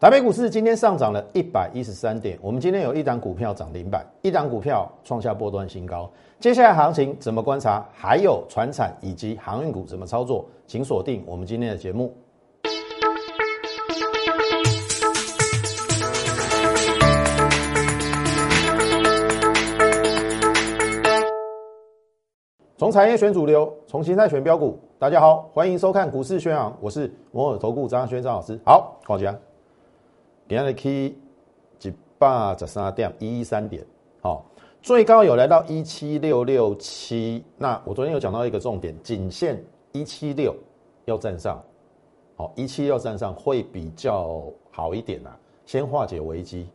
[0.00, 6.10] 台北股市今天上涨了一百一十三点，我们今天有一档股票涨停板，一档股票创下波段新高。
[6.38, 7.86] 接下来行情怎么观察？
[7.92, 10.46] 还有船产以及航运股怎么操作？
[10.66, 12.16] 请锁定我们今天的节目。
[22.78, 24.78] 从产业选主流，从形态选标股。
[24.98, 28.58] 大家好，欢迎收看股市宣扬，我是摩尔投顾张轩张老师。
[28.64, 29.38] 好，广家。
[30.50, 31.14] 今天的 K
[31.80, 33.86] 一百十三点一三点，
[34.20, 34.44] 好，
[34.82, 37.44] 最高有来到一七六六七。
[37.56, 40.52] 那我昨天有讲到一个重点，颈线一七六
[41.04, 41.62] 要站上，
[42.34, 45.30] 好，一七要站上会比较好一点呐，
[45.66, 46.66] 先化解危机。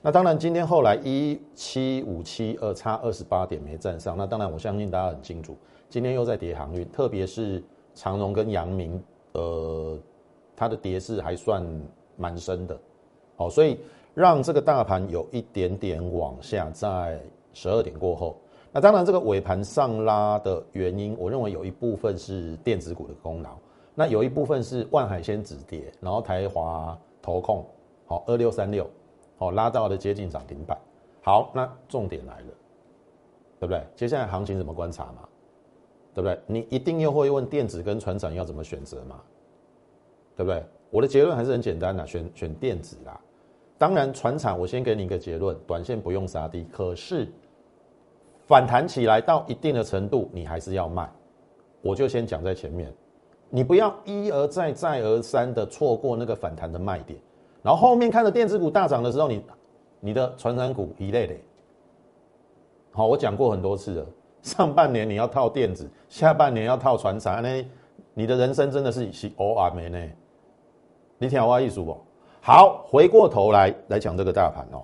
[0.00, 5.56] 那当然，今天后来一七五七二差二十八点没站上，那当然我相信大家很清楚，
[5.88, 7.60] 今天又在跌航运，特别是
[7.92, 9.98] 长荣跟阳明，呃，
[10.54, 11.60] 它的跌势还算
[12.16, 12.80] 蛮深的。
[13.40, 13.80] 好，所以
[14.12, 17.18] 让这个大盘有一点点往下，在
[17.54, 18.36] 十二点过后，
[18.70, 23.56] 那当然这个尾盘上拉的原因，我认为有一部分是电子股的功劳，
[23.94, 27.64] 那有一部分是万海先止跌，然后台华投控，
[28.04, 28.86] 好二六三六，
[29.38, 30.78] 好拉到了接近涨停板。
[31.22, 32.46] 好，那重点来了，
[33.58, 33.82] 对不对？
[33.96, 35.26] 接下来行情怎么观察嘛？
[36.14, 36.38] 对不对？
[36.46, 39.18] 你一定又会问电子跟船长要怎么选择嘛？
[40.36, 40.62] 对不对？
[40.90, 43.18] 我的结论还是很简单的，选选电子啦。
[43.80, 47.26] 当然，船厂我先给你一个结论，短线不用杀低，可是
[48.46, 51.10] 反弹起来到一定的程度，你还是要卖。
[51.80, 52.92] 我就先讲在前面，
[53.48, 57.18] 你不要一而再、再而三的错过那个反弹的卖点，
[57.62, 59.42] 然后后面看着电子股大涨的时候，你
[59.98, 61.34] 你的船产股一类的。
[62.90, 64.06] 好，我讲过很多次了，
[64.42, 67.66] 上半年你要套电子，下半年要套船厂，那
[68.12, 70.06] 你的人生真的是是 O R 没呢？
[71.16, 71.96] 你听我意思不？
[72.42, 74.82] 好，回过头来来讲这个大盘哦。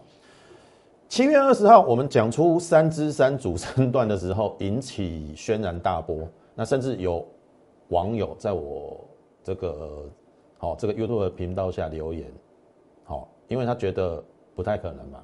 [1.09, 6.29] 七月二十号，我们讲出三支三主升段的时候，引起轩然大波。
[6.55, 7.27] 那甚至有
[7.89, 9.03] 网友在我
[9.43, 10.05] 这个
[10.59, 12.31] 好这个 YouTube 频道下留言，
[13.05, 14.23] 好，因为他觉得
[14.55, 15.19] 不太可能嘛，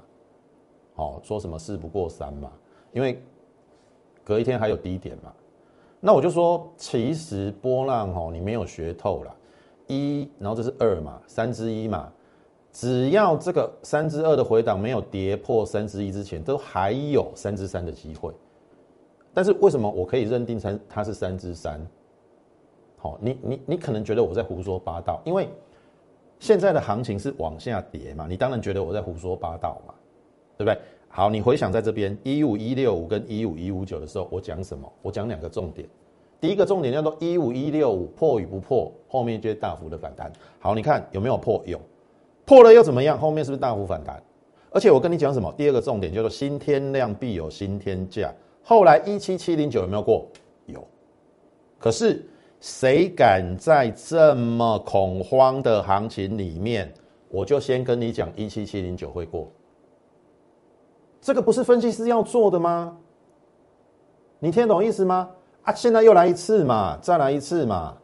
[0.94, 2.50] 好，说什么事不过三嘛，
[2.92, 3.22] 因为
[4.24, 5.30] 隔一天还有低点嘛。
[6.00, 9.36] 那我就说，其实波浪哦，你没有学透了，
[9.86, 12.10] 一，然后这是二嘛，三之一嘛。
[12.72, 18.32] 只要这个三之二的回档没有跌破三之一之前，都还有三之三的机会。
[19.34, 21.80] 但是为什么我可以认定三它是三之三？
[22.96, 25.48] 好，你你你可能觉得我在胡说八道，因为
[26.38, 29.94] 现在的行情是往下跌嘛，你当然觉得我在胡说八道嘛，
[30.56, 30.78] 对不对？
[31.08, 34.90] 好，你回想在这边一五一六五跟一五一五九的时候，我讲什么？
[35.02, 35.86] 我讲两个重点。
[36.40, 40.32] 第一个重点叫做一五一六五破与不破，后面就大幅的反弹。
[40.58, 41.62] 好，你看有没有破？
[41.66, 41.78] 有。
[42.52, 43.18] 破了又怎么样？
[43.18, 44.22] 后面是不是大幅反弹？
[44.70, 45.50] 而且我跟你讲什么？
[45.56, 48.30] 第二个重点叫做新天量必有新天价。
[48.62, 50.28] 后来一七七零九有没有过？
[50.66, 50.86] 有。
[51.78, 52.22] 可是
[52.60, 56.92] 谁敢在这么恐慌的行情里面，
[57.30, 59.50] 我就先跟你讲一七七零九会过？
[61.22, 62.94] 这个不是分析师要做的吗？
[64.40, 65.30] 你听懂意思吗？
[65.62, 67.96] 啊，现在又来一次嘛，再来一次嘛。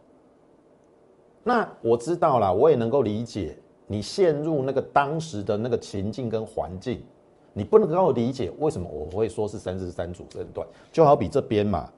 [1.45, 3.55] 那我知道了，我也能够理解。
[3.91, 7.03] 你陷入那个当时的那个情境跟环境，
[7.55, 11.91] 你不能够理解为什么我会说是三十三组震断，就好比这边嘛，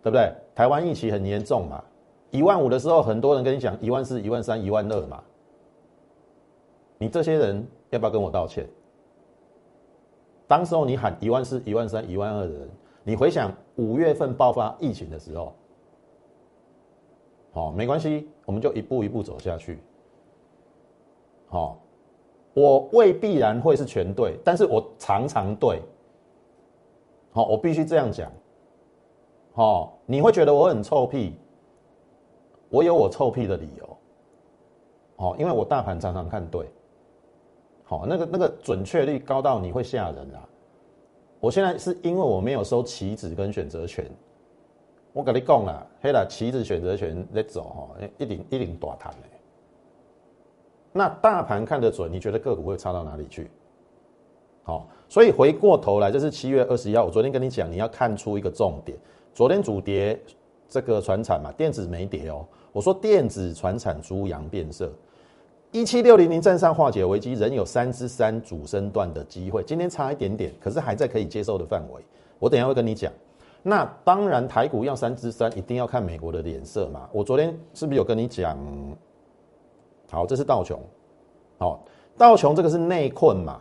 [0.00, 0.32] 对不对？
[0.54, 1.84] 台湾疫情很严重嘛，
[2.30, 5.22] 一万五的时候，很多人跟你讲一万四、一万三、一万二嘛，
[6.98, 8.64] 你这些人要不要跟我道歉？
[10.46, 12.70] 当时候你喊一万四、一万三、一万二的人，
[13.02, 15.52] 你回想五月份爆发疫情的时候，
[17.52, 19.80] 好，没关系，我们就一步一步走下去。
[21.54, 21.76] 哦，
[22.52, 25.80] 我未必然会是全对，但是我常常对。
[27.32, 28.30] 好，我必须这样讲。
[29.52, 31.34] 好，你会觉得我很臭屁，
[32.68, 33.96] 我有我臭屁的理由。
[35.16, 36.68] 好，因为我大盘常常看对。
[37.84, 40.48] 好，那个那个准确率高到你会吓人啊！
[41.38, 44.10] 我现在是因为我没有收棋子跟选择权，
[45.12, 49.33] 我跟你讲啦，黑啦，棋子选择权在走哈，一定一定大谈的。
[50.96, 53.50] 那大盘看得准，你觉得个股会差到哪里去？
[54.62, 58.96] 好，所以回过头来，这是七月二十一号，我昨天跟你讲，你要看出一个重点。
[59.34, 60.16] 昨天主跌
[60.68, 62.46] 这个船产嘛，电子没跌哦。
[62.72, 64.88] 我说电子船产猪羊变色，
[65.72, 69.64] 一七六零零站上化解危机，仍有三之三主升段的机会。
[69.64, 72.00] 今天差一点点，可是还在可以接受的范围。
[72.38, 73.12] 我等下会跟你讲。
[73.64, 77.08] 那当然，台股要三之三，一定要看美国的脸色嘛。
[77.12, 78.56] 我昨天是不是有跟你讲？
[80.14, 80.80] 好，这是道琼，
[81.58, 81.82] 好，
[82.16, 83.60] 道琼这个是内困嘛，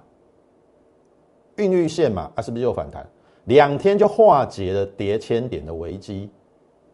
[1.58, 3.06] 孕育线嘛，啊，是不是又反弹？
[3.46, 6.30] 两天就化解了跌千点的危机。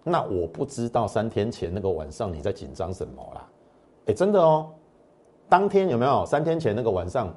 [0.04, 3.48] 那我不知道三天前那个晚上你在紧张什么啦？
[4.08, 4.72] 哎，真的哦，
[5.48, 6.26] 当天有没有？
[6.26, 7.32] 三天前那个晚上，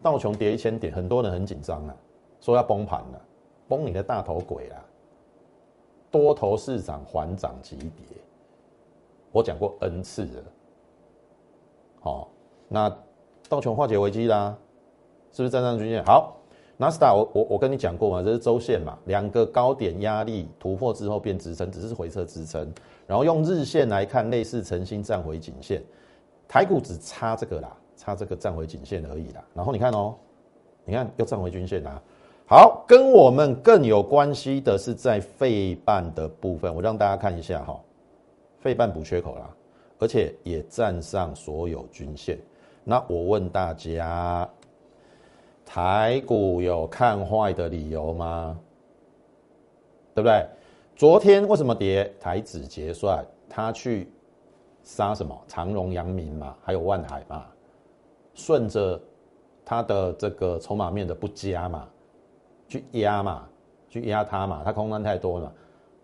[0.00, 1.94] 道琼跌一千点，很多人很紧张啊，
[2.40, 3.20] 说要崩盘了，
[3.68, 4.78] 崩你的大头鬼啊！
[6.10, 8.16] 多头市场缓涨急跌，
[9.32, 10.42] 我讲过 N 次了。
[12.06, 12.28] 好，
[12.68, 12.88] 那
[13.48, 14.56] 道琼化解危机啦，
[15.32, 16.04] 是不是站上均线？
[16.04, 16.36] 好，
[16.76, 22.72] 纳斯达我我我跟你讲过嘛，这是周线嘛，两个高点压力突破之后变支撑，只是回撤支撑。
[23.08, 25.82] 然后用日线来看，类似诚心站回颈线，
[26.46, 29.44] 台股只差这个啦，差这个站回颈线而已啦。
[29.52, 30.14] 然后你看哦，
[30.84, 32.00] 你看又站回均线啦。
[32.48, 37.80] 好，跟我们更有关系的是在费半的部分，我让大家看一下哈，
[38.60, 39.50] 费半补缺口啦，
[39.98, 42.38] 而且也站上所有均线。
[42.84, 44.48] 那我问大家，
[45.64, 48.58] 台股有看坏的理由吗？
[50.14, 50.46] 对不对？
[50.94, 52.10] 昨天为什么跌？
[52.20, 54.08] 台指结算，他去
[54.82, 55.36] 杀什么？
[55.46, 57.46] 长荣、阳明嘛，还有万海嘛，
[58.34, 59.00] 顺着
[59.64, 61.88] 他的这个筹码面的不佳嘛。
[62.68, 63.48] 去压嘛，
[63.88, 65.52] 去压它嘛，它空单太多了，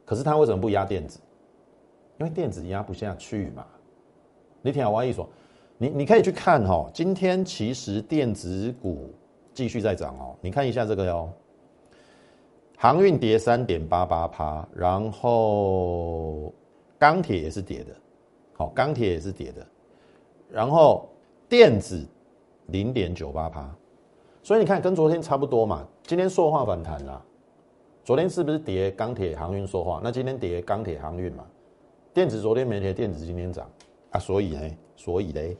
[0.04, 1.18] 可是他为什么不压电子？
[2.18, 3.66] 因为电子压不下去嘛。
[4.62, 5.22] 你听我意思，
[5.76, 9.12] 你你可以去看哈，今天其实电子股
[9.52, 10.36] 继续在涨哦。
[10.40, 11.28] 你看一下这个哟，
[12.78, 16.54] 航运跌三点八八趴，然后
[16.98, 17.92] 钢铁也是跌的，
[18.54, 19.66] 好，钢铁也是跌的，
[20.48, 21.08] 然后
[21.48, 22.06] 电子
[22.66, 23.68] 零点九八趴。
[24.44, 25.86] 所以你看，跟昨天差不多嘛。
[26.04, 27.22] 今天塑化反弹啦，
[28.04, 30.00] 昨天是不是跌钢铁、航运、塑化？
[30.02, 31.44] 那今天跌钢铁、航运嘛。
[32.12, 33.70] 电子昨天没跌，电子今天涨
[34.12, 34.20] 啊。
[34.20, 35.56] 所以呢，所以呢，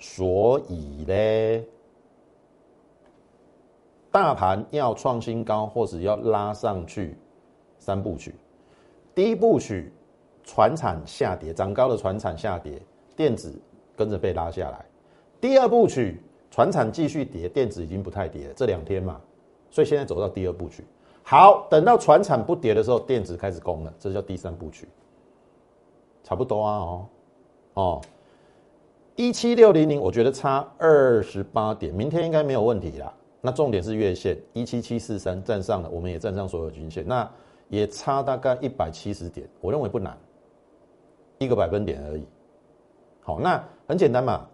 [0.00, 1.64] 所以呢，
[4.10, 7.16] 大盘要创新高，或者要拉上去，
[7.78, 8.34] 三部曲。
[9.14, 9.92] 第一部曲，
[10.42, 12.82] 船产下跌，涨高的船产下跌，
[13.14, 13.54] 电子
[13.94, 14.84] 跟着被拉下来。
[15.40, 16.20] 第二部曲。
[16.54, 19.18] 船产继续跌，电子已经不太跌了，这两天嘛，
[19.70, 20.84] 所以现在走到第二步曲。
[21.22, 24.86] 好，等到船产不跌的时候，电子开始攻了，这叫第三步曲。
[26.22, 27.06] 差不多啊，哦，
[27.74, 28.00] 哦，
[29.16, 33.12] 一七六零零，我觉得差二十八点，明天应该没有问题啦。
[33.40, 37.28] 那重点是月线一七七四三站上了，我们也站上所有均线，那
[37.68, 40.16] 也差大概一百七十点，我认为不难，
[41.38, 42.26] 一个百分点而已。
[43.22, 44.46] 好，那很简单嘛。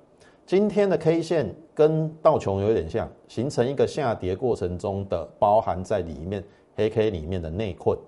[0.46, 6.42] 今天的 K 线跟道琼有点像，形成一个下跌过程中的包含在里面
[6.74, 7.98] 黑 K 里面的内困，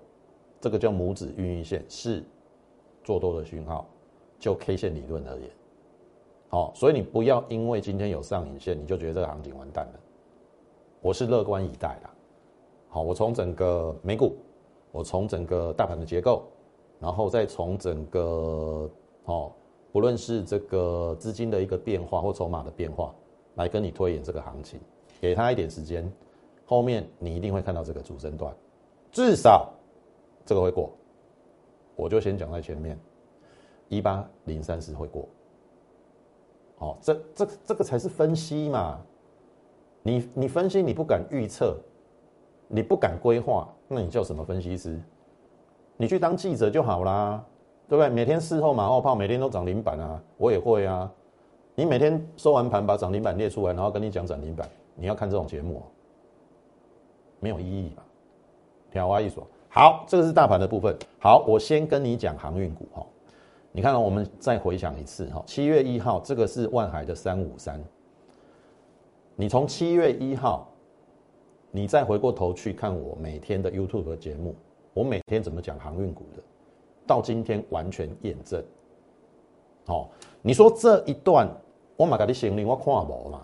[0.59, 2.23] 这个叫拇指孕育线，是
[3.03, 3.87] 做多的讯号。
[4.41, 5.47] 就 K 线理论而言，
[6.49, 9.99] 好，所以你不要因为今天有上影线，你就觉得这个行情完蛋了。
[10.99, 12.09] 我是乐观以待的。
[12.89, 14.35] 好，我从整个美股，
[14.91, 16.43] 我从整个大盘的结构，
[16.99, 18.89] 然后再从整个
[19.25, 19.51] 哦。
[19.91, 23.13] 不论是这个资金的一个变化或筹码的变化，
[23.55, 24.79] 来跟你推演这个行情，
[25.19, 26.11] 给他一点时间，
[26.65, 28.51] 后面你一定会看到这个主升段，
[29.11, 29.71] 至少
[30.47, 30.89] 这个会过，
[31.95, 32.97] 我就先讲在前面，
[33.91, 35.27] 一八零三四会过，
[36.79, 38.99] 哦，这这这个才是分析嘛，
[40.01, 41.77] 你你分析你不敢预测，
[42.67, 44.99] 你不敢规划，那你叫什么分析师？
[45.97, 47.43] 你去当记者就好啦。
[47.89, 48.09] 对不对？
[48.09, 51.11] 每天事后马后炮，每天都涨停板啊，我也会啊。
[51.75, 55.83] 你每天收完盘把涨停板列出来，然后跟你讲涨停板，你要看这种节目，
[57.41, 58.03] 没有意义吧？
[58.93, 59.41] 听我意思。
[59.67, 60.95] 好，这个是大盘的部分。
[61.19, 63.05] 好，我先跟你讲航运股哈。
[63.73, 65.41] 你看，我们再回想一次哈。
[65.47, 67.81] 七月一号，这个是万海的三五三。
[69.35, 70.69] 你从七月一号，
[71.71, 74.53] 你再回过头去看我每天的 YouTube 节目，
[74.93, 76.43] 我每天怎么讲航运股的？
[77.07, 78.61] 到今天完全验证，
[79.87, 80.07] 哦，
[80.41, 81.49] 你说这一段
[81.95, 83.41] 我马给你行令，我看无嘛，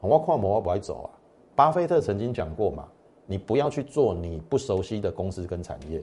[0.00, 1.10] 我看无我不会走啊。
[1.54, 2.88] 巴菲特曾经讲过嘛，
[3.26, 6.02] 你不要去做你不熟悉的公司跟产业，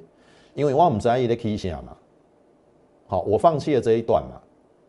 [0.53, 1.97] 因为我们在意的 K 线嘛。
[3.11, 4.39] 好，我放弃了这一段嘛，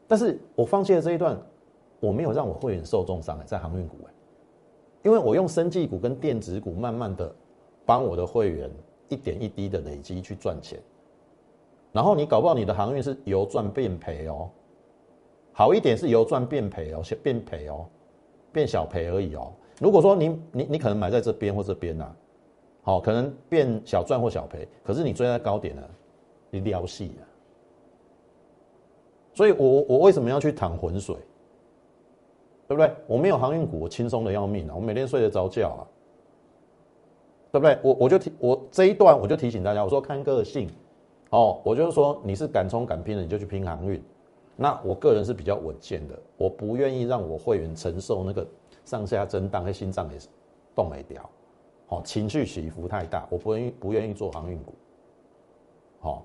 [0.06, 1.36] 但是我放弃了这一段，
[1.98, 4.12] 我没有让我会员受重伤在航运股哎，
[5.02, 7.34] 因为我用生技股跟电子股慢慢的
[7.84, 8.70] 帮我的会员
[9.08, 10.80] 一点一滴的累积去赚钱。
[11.90, 14.48] 然后你搞不好你的航运是由赚变赔哦，
[15.52, 17.84] 好一点是由赚变赔哦，变赔哦，
[18.52, 19.52] 变小赔而已哦。
[19.80, 22.14] 如果说你你你可能买在这边或这边呐，
[22.82, 25.82] 好，可能变小赚或小赔，可是你追在高点呢，
[26.50, 27.26] 你撩戏啊。
[29.34, 31.16] 所以我我为什么要去淌浑水？
[32.68, 32.90] 对不对？
[33.06, 35.82] 我没有航运股，我轻松的要命啊，我每天睡得着觉啊，
[37.50, 37.78] 对不对？
[37.82, 40.70] 我我就提我这一段我就提醒大家，我说看个性，
[41.30, 44.02] 哦，我就是说你是敢冲敢拼的，你就去拼航运。
[44.56, 48.46] 那我个人是比较稳健的，我不愿意让我会员承受那个
[48.86, 50.28] 上下震荡，和心脏也是
[50.74, 51.28] 动没掉，
[51.88, 54.72] 好，情绪起伏太大，我不愿意不愿意做航运股，
[56.00, 56.24] 好，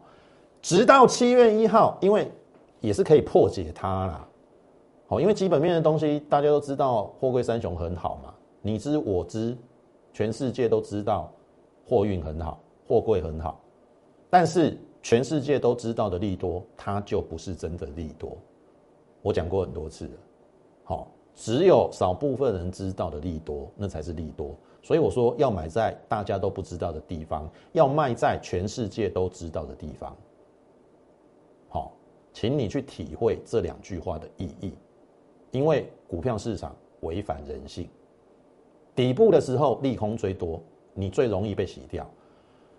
[0.62, 2.32] 直到七月一号，因为
[2.80, 4.28] 也是可以破解它啦，
[5.08, 9.58] 好，因为基本面的东西大家都知道，货柜三雄很好嘛，你知我知，
[10.14, 11.32] 全世界都知道
[11.86, 13.60] 货运很好，货柜很好，
[14.30, 14.78] 但是。
[15.04, 18.36] 全世界都知道的利多，它就不是真的利多。
[19.22, 20.12] 我讲过很多次了，
[20.84, 24.54] 好，只有少部分人知道的利多，那才是利多。
[24.82, 30.14] 所以我说要买在大家都不知道的地方，要卖在全世界都知道的地方。
[31.70, 31.94] 好，
[32.40, 34.72] 请你去体会这两句话的意义，
[35.50, 37.90] 因为股票市场违反人性，
[38.94, 40.62] 底部的时候利空最多，
[40.94, 42.08] 你最容易被洗掉。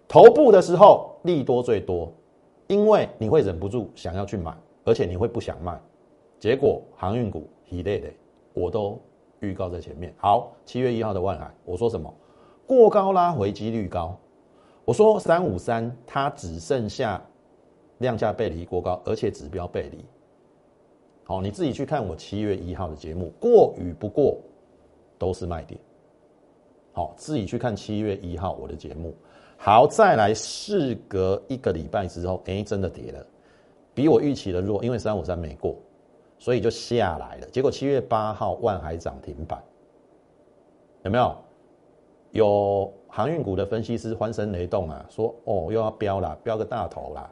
[0.07, 2.13] 头部的时候利多最多，
[2.69, 5.77] 因为你会忍不住想要去买，而且你会不想卖，
[6.39, 8.09] 结果航运股一类的
[8.55, 8.97] 我都
[9.41, 10.15] 预告在前面。
[10.19, 12.15] 好，七月一号的万海，我说什么？
[12.65, 14.17] 过高拉回几率高。
[14.85, 17.21] 我说三五三它只剩下
[17.99, 20.05] 量价背离过高，而且指标背离。
[21.25, 24.39] 好，你自己去看我七月一号的节目，过与不过
[25.19, 25.79] 都是卖点。
[26.93, 29.15] 好，自己去看七月一号我的节目。
[29.57, 33.27] 好，再来，事隔一个礼拜之后，哎，真的跌了，
[33.95, 35.77] 比我预期的弱，因为三五三没过，
[36.39, 37.47] 所以就下来了。
[37.51, 39.63] 结果七月八号万海涨停板，
[41.03, 41.37] 有没有？
[42.33, 47.31] 有航运股的分析师欢声雷动啊，说哦又要飙了，飙个大头啦。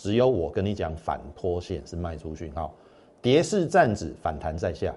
[0.00, 2.72] 只有我跟你讲，反拖线是卖出讯号，
[3.20, 4.96] 跌势站止，反弹在下。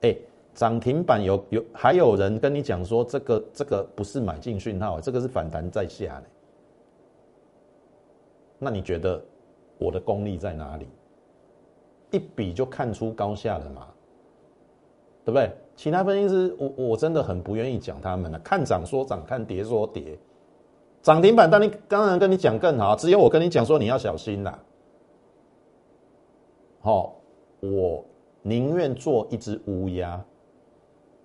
[0.00, 0.16] 哎。
[0.54, 6.24] 涨停板有有还有人跟你讲说这个这个不是买进讯号，这个是反弹在下呢。
[8.58, 9.18] 那你觉得
[9.78, 10.86] 我的功力在哪里？
[12.10, 13.88] 一比就看出高下了嘛，
[15.24, 15.50] 对不对？
[15.74, 20.18] 其他分析师我我真的很不愿意讲他们了，看涨说涨，看跌说跌。
[21.02, 24.58] 涨停板当你当然跟你讲更好，只有我跟你讲说你要小心啦。
[26.80, 27.16] 好，
[27.60, 28.04] 我
[28.42, 30.24] 宁愿做一只乌鸦。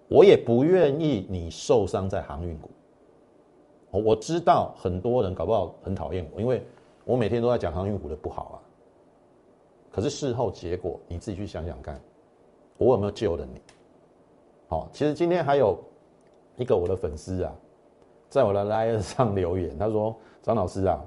[0.09, 2.69] 我也不愿意你受伤在航运股。
[3.91, 6.65] 我知道很多人搞不好很讨厌我，因为
[7.03, 8.57] 我每天都在讲航运股的不好啊。
[9.91, 11.99] 可是事后结果你自己去想想看，
[12.77, 13.61] 我有没有救了你？
[14.69, 15.77] 好，其实今天还有
[16.55, 17.53] 一个我的粉丝啊，
[18.29, 21.03] 在我的 line 上留言，他说：“张老师啊，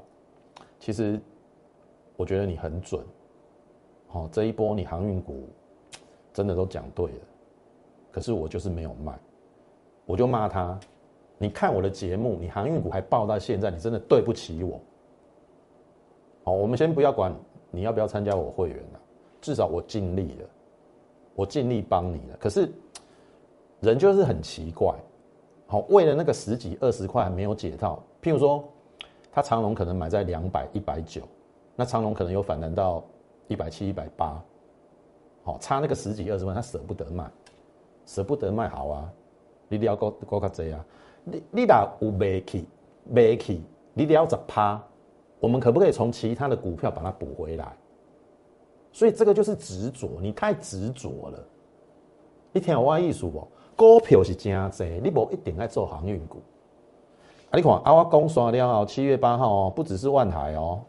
[0.79, 1.21] 其实
[2.17, 3.05] 我觉得你很准。
[4.09, 5.49] 好，这一波你航运股
[6.33, 7.19] 真的都讲对了。”
[8.13, 9.17] 可是我就是没有卖，
[10.05, 10.79] 我就骂他。
[11.39, 14.81] 你看我的节目，你航运股还报到现在，你真的对不起我。
[16.43, 17.33] 好，我们先不要管
[17.71, 19.01] 你要不要参加我会员了，
[19.41, 20.49] 至少我尽力了，
[21.35, 22.37] 我尽力帮你了。
[22.41, 22.69] 可是
[23.79, 24.93] 人就是很奇怪，
[25.71, 28.65] 好，为了那个十几二十块没有解套，譬如说
[29.31, 31.23] 他长龙可能买在两百一百九，
[31.77, 33.05] 那长龙可能有反弹到
[33.47, 34.43] 一百七一百八，
[35.45, 37.31] 好，差那个十几二十万，他舍不得卖。
[38.05, 39.13] 舍不得卖好啊，
[39.69, 40.85] 你得要高高较济啊！
[41.23, 42.65] 你你打有卖去
[43.09, 43.61] 卖去，
[43.95, 44.83] 你得要十趴。
[45.39, 47.73] 我们可不可以从其他的股票把它补回来？
[48.91, 51.39] 所以这个就是执着，你太执着了。
[52.51, 53.47] 你听我意思不？
[53.81, 56.37] 股票是真济，你无一定爱做航运股。
[57.49, 60.83] 啊，你看啊，我讲刷了哦，七月八号哦，不只是万海哦，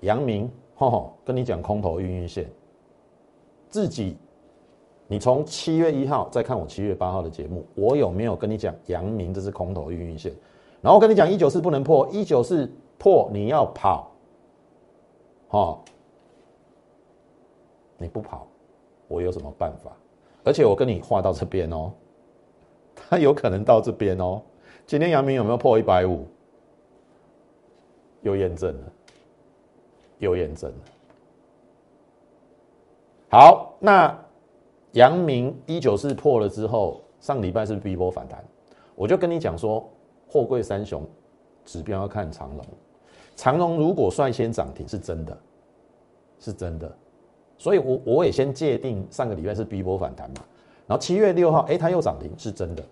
[0.00, 2.46] 阳明，吼吼，跟你讲空头运运线，
[3.70, 4.18] 自己。
[5.06, 10.30] 你从七月一号再看我七月八号的节目，我有没有跟你讲阳明这是空头运运线？
[10.82, 14.10] 然后跟你讲一九四不能破，一九四破你要跑，
[15.48, 15.82] 好，
[17.96, 18.46] 你不跑，
[19.08, 19.90] 我有什么办法？
[20.44, 21.92] 而且我跟你画到这边哦，
[22.94, 24.42] 它有可能到这边哦。
[24.86, 26.26] 今天阳明有没有破一百五？
[28.22, 28.92] 又验证了，
[30.18, 30.76] 又验证了。
[33.30, 34.18] 好，那。
[34.92, 38.44] 阳明一九四破了之后，上礼拜是不是一波反弹？
[38.94, 39.88] 我就跟你讲说，
[40.28, 41.02] 货柜三雄
[41.64, 42.66] 指标要看长龙，
[43.34, 45.38] 长龙如果率先涨停是真的，
[46.38, 46.94] 是真的，
[47.62, 50.42] 所以我我也先界定上个礼拜是 B 波反弹嘛，
[50.88, 52.82] 然后七月六号，哎，它又涨停是真的，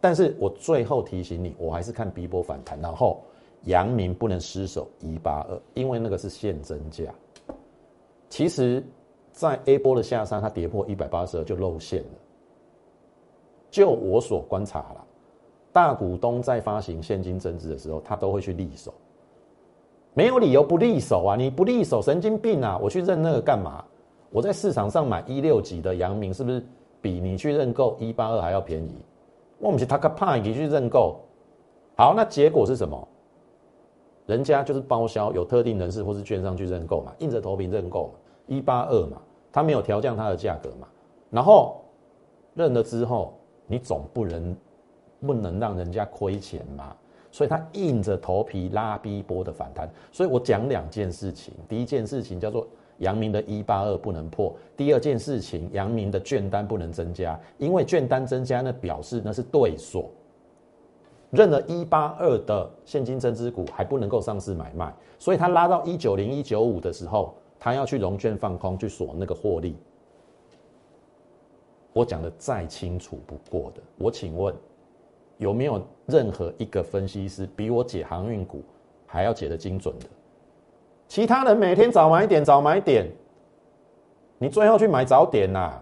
[0.00, 3.22] 但是我最后提醒你，我还是看 B 波反弹，然后
[3.66, 7.04] 阳明不能失守一八二，因为那个是现增价，
[8.28, 8.82] 其实。
[9.38, 12.08] 在 A 波的下杀，它跌破一百八十二就露馅了。
[13.70, 15.04] 就我所观察了，
[15.74, 18.94] 大股东在发行现金增资的时候，他都会去利手，
[20.14, 21.36] 没有理由不利手啊！
[21.36, 22.78] 你不利手，神经病啊！
[22.82, 23.84] 我去认那个干嘛？
[24.30, 26.64] 我在市场上买一六级的阳明，是不是
[27.00, 28.90] 比你去认购一八二还要便宜？
[29.58, 31.20] 我们是他个怕你去认购，
[31.96, 33.08] 好，那结果是什么？
[34.26, 38.14] 人家就是包销，有特定人士或是券商去认购嘛，硬着头皮认购嘛，
[38.46, 40.88] 一八二嘛，他没有调降它的价格嘛，
[41.30, 41.80] 然后
[42.54, 43.34] 认了之后，
[43.66, 44.56] 你总不能
[45.24, 46.94] 不能让人家亏钱嘛，
[47.30, 49.88] 所以他硬着头皮拉逼波的反弹。
[50.10, 52.66] 所以我讲两件事情，第一件事情叫做
[52.98, 60.10] 阳明的一八二不能破，第二件事情阳明的券单不能增加，因为券单增加呢表示那是对锁。
[61.30, 69.76] 认了一八二的现金增资股还不能够上市买卖，所以他拉到一九零一九五的时候，他要去融券放空去锁那个获利。
[71.92, 74.54] 我讲的再清楚不过的，我请问
[75.38, 78.62] 有没有任何一个分析师比我解航运股
[79.04, 80.06] 还要解的精准的？
[81.08, 83.06] 其他人每天早买点早买点，
[84.38, 85.72] 你最后去买早点呐？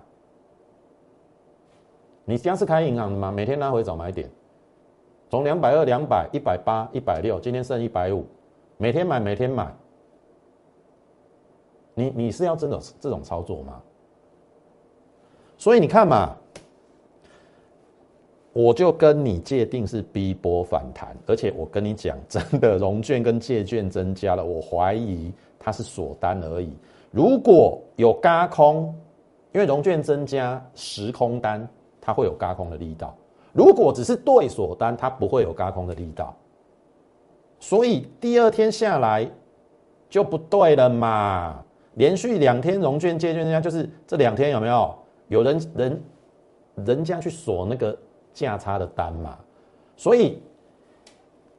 [2.25, 3.31] 你家是开银行的吗？
[3.31, 4.31] 每天拉回早买点。
[5.31, 8.25] 从两百二、两百、一百八、一百六，今天剩一百五，
[8.77, 9.75] 每天买，每天买。
[11.95, 13.83] 你你是要真的这种操作吗？
[15.57, 16.37] 所以你看嘛，
[18.55, 26.73] 我就跟你界定是 B 波反弹，而且我跟你讲， 真的融券跟借券增加了，我怀疑它是锁单而已。
[27.11, 28.95] 如果有嘎空，
[29.53, 31.69] 因为融券增加时空单，
[32.01, 33.15] 它会有嘎空的力道。
[33.53, 36.35] 如果只是对锁单，它不会有轧空的力道，
[37.59, 39.29] 所以第二天下来
[40.09, 41.61] 就不对了嘛。
[41.95, 44.95] 连续两天融券借券，增加就是这两天有没有
[45.29, 46.03] 有人人
[46.85, 47.97] 人家去锁那个
[48.35, 49.39] 价差的单嘛？
[49.97, 50.43] 所以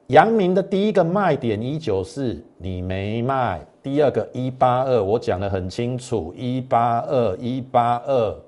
[0.08, 8.40] 阳明的第一个卖点一九四你没卖，第二个一八二我讲的很清楚，一八二一八二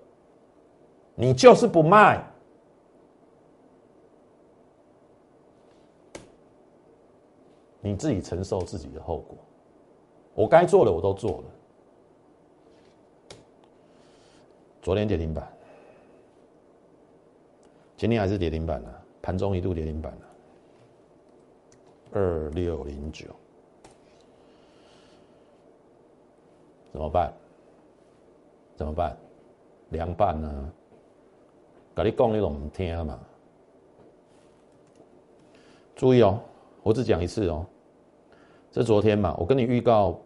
[1.15, 2.23] 你就是不卖。
[7.79, 9.37] 你自己承受自己的后果，
[10.33, 11.43] 我该做的我都做了。
[14.81, 15.47] 昨天跌停板，
[17.97, 18.89] 今天还是跌停板呢，
[19.23, 20.19] 盘中一度跌停板了，
[22.13, 23.25] 二六零九，
[26.93, 27.33] 怎么办？
[28.75, 29.17] 怎么办？
[29.89, 30.71] 凉拌呢？
[31.95, 33.19] 跟你讲你都唔听嘛？
[35.95, 36.39] 注意哦，
[36.83, 37.65] 我只讲一次哦。
[38.71, 40.19] 这昨天嘛，我跟你预告，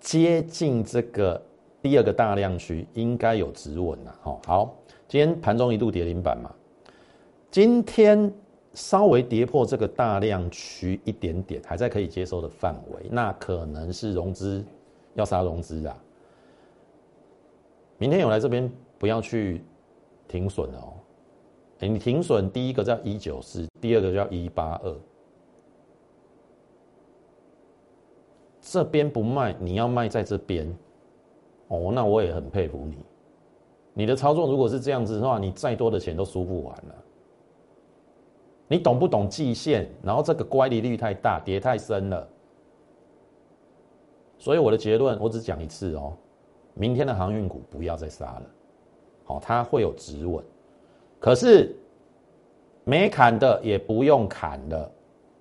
[0.00, 1.42] 接近这个
[1.82, 4.18] 第二个大量区应该有止稳了。
[4.22, 4.74] 好，好，
[5.06, 6.50] 今天盘中一度跌停板嘛，
[7.52, 8.32] 今天
[8.72, 14.64] 稍微跌破这个大量区一点点，还在可以接受的范围，那可能是融资
[15.12, 15.94] 要杀融资啊。
[17.98, 19.62] 明天有来这边不要去
[20.26, 20.94] 停损哦，
[21.78, 24.96] 你停损第一个叫一九四，第二个叫一八二。
[28.62, 30.74] 这边不卖，你要卖在这边，
[31.68, 32.96] 哦，那我也很佩服你。
[33.92, 36.94] 你的操作如果是这样子的话，你再多的钱都输不完了。
[38.72, 39.86] 你懂不懂季线？
[40.02, 42.26] 然后这个乖离率太大，跌太深了。
[44.38, 46.16] 所以我的结论，我只讲一次哦。
[46.72, 48.42] 明天的航运股不要再杀了，
[49.24, 50.42] 好，它会有止稳。
[51.20, 51.76] 可是
[52.84, 54.90] 没砍的也不用砍了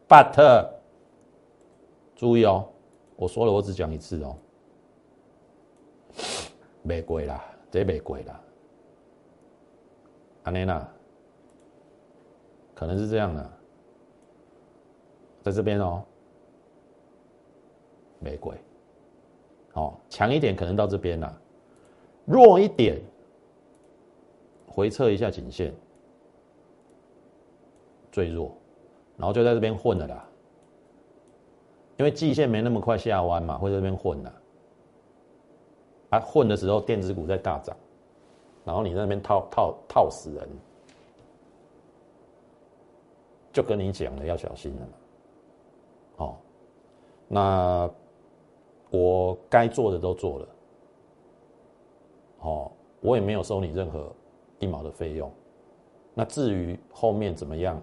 [0.09, 0.67] ，but
[2.13, 2.67] 注意哦。
[3.15, 4.35] 我说了，我只讲一次哦，
[6.83, 7.41] 没贵啦，
[7.71, 8.41] 这没贵啦，
[10.43, 10.85] 安妮娜，
[12.81, 13.53] 可能是这样的，
[15.43, 16.03] 在这边哦，
[18.17, 18.57] 玫瑰，
[19.73, 21.31] 哦，强一点可能到这边啦，
[22.25, 22.99] 弱一点，
[24.65, 25.71] 回撤一下颈线，
[28.11, 28.51] 最弱，
[29.15, 30.27] 然后就在这边混了啦。
[31.97, 34.33] 因为季线没那么快下弯嘛，会在这边混的。
[36.09, 37.77] 啊，混的时候电子股在大涨，
[38.65, 40.49] 然后你在那边套套套死人，
[43.51, 44.93] 就跟你讲了要小心了嘛。
[46.17, 46.35] 哦，
[47.27, 47.89] 那
[48.89, 50.47] 我该做的都做了，
[52.41, 54.13] 哦，我也没有收你任何
[54.59, 55.31] 一毛的费用。
[56.13, 57.81] 那至于后面怎么样，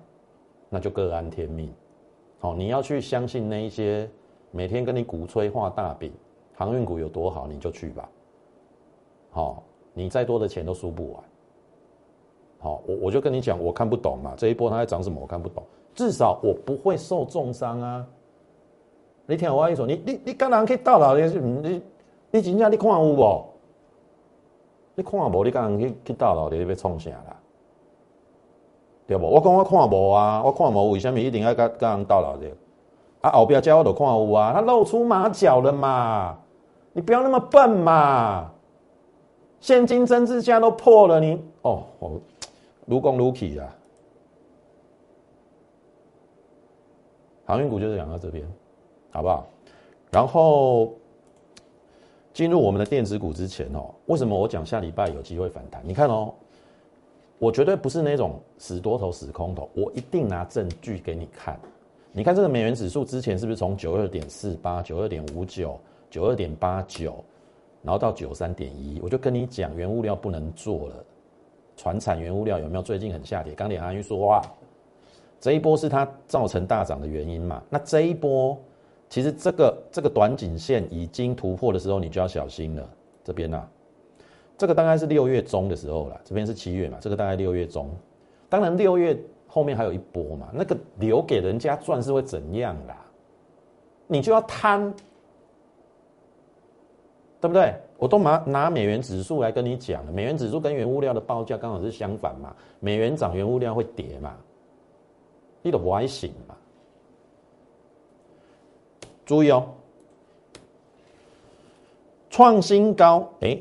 [0.68, 1.72] 那就各安天命。
[2.38, 4.09] 好，你要去相信那一些
[4.50, 6.12] 每天跟你鼓吹画大饼
[6.54, 8.09] 航运股有多好，你就去吧。
[9.31, 9.62] 好，
[9.94, 11.24] 你再多的钱都输不完。
[12.59, 15.62] 好，我我就跟你讲，我看不懂嘛，这一波它在涨什么，我看不懂。
[15.94, 18.07] 至少我不会受重伤啊。
[19.27, 21.83] 你听我意思，你你你刚人去倒了，你你
[22.31, 23.44] 你真正你看有无？
[24.94, 25.44] 你看无？
[25.44, 27.37] 你刚人去去倒了，你要创啥啦？
[29.07, 29.27] 对不？
[29.27, 32.47] 我讲我看无啊，我看无，为什么一定要跟跟人倒了的？
[33.21, 36.37] 啊，后边叫我都看有啊，他露出马脚了嘛？
[36.92, 38.51] 你不要那么笨嘛！
[39.61, 42.12] 现金增值价都破了，你哦，我
[42.88, 43.77] 如公如起啊！
[47.44, 48.46] 航运股就是讲到这边，
[49.11, 49.46] 好不好？
[50.11, 50.94] 然后
[52.33, 55.83] 进入我们的电子股之前哦，为什么我讲下礼拜有机会反弹？
[55.87, 56.33] 你看哦，
[57.38, 61.61] 我绝对不是那种死多头死空头，我一定拿证据给你看。
[62.11, 67.22] 你看这个美元指数之前是不是从九二点四八、九二点五九、九二点八九？
[67.83, 71.05] 然后到九三点一，我就跟你讲，原物料不能做了。
[71.79, 73.55] 船产原物料有没有最近很下跌？
[73.55, 74.43] 钢铁行业说话，
[75.41, 77.62] 这一波是它造成大涨的原因嘛？
[77.71, 78.59] 那这一波
[79.09, 82.87] 其实这个这个短颈线已经突破的时候，你就要小心了。
[83.25, 83.69] 这边呢，
[84.59, 87.88] 这个大概是六月中的时候了，这边是七月嘛，这个大概六月中。
[88.49, 92.97] 当然六月后面还有一波嘛，那个留给人家赚是会怎样啦？
[94.07, 94.93] 你就要贪。
[97.41, 97.73] 对不对？
[97.99, 104.37] 我都拿拿美元指数来跟你讲了，美元指数跟原物料的报价刚好是相反嘛，美元涨，原物料会跌嘛，
[105.63, 106.55] 你都不爱醒嘛。
[109.27, 109.69] 注意哦，
[112.31, 113.59] 创新高，哎，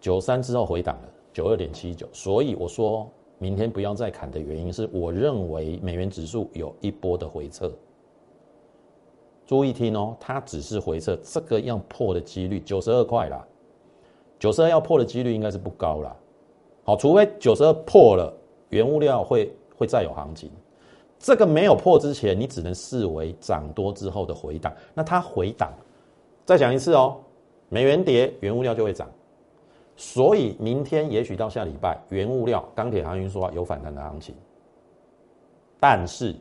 [0.00, 7.72] 九三之后回档了，九二点七九，所以我说明天不要再砍的原因是，我认为美元指数有一波的回撤。
[9.46, 13.46] 注意听哦，它只是回撤，这个要破的几率九十二块啦，
[14.40, 16.16] 九十二要破的几率应该是不高啦。
[16.82, 18.34] 好，除非九十二破了，
[18.70, 20.50] 原物料会会再有行情。
[21.20, 24.74] 这个没有破之前，你只能视为涨多之后的回档。
[24.92, 25.72] 那它回档，
[26.44, 27.16] 再讲一次哦，
[27.68, 29.08] 美元跌，原物料就会涨。
[29.94, 34.34] 所以明天也许到下礼拜，原物料、钢铁、航运说有反弹的行情，
[35.78, 36.34] 但是。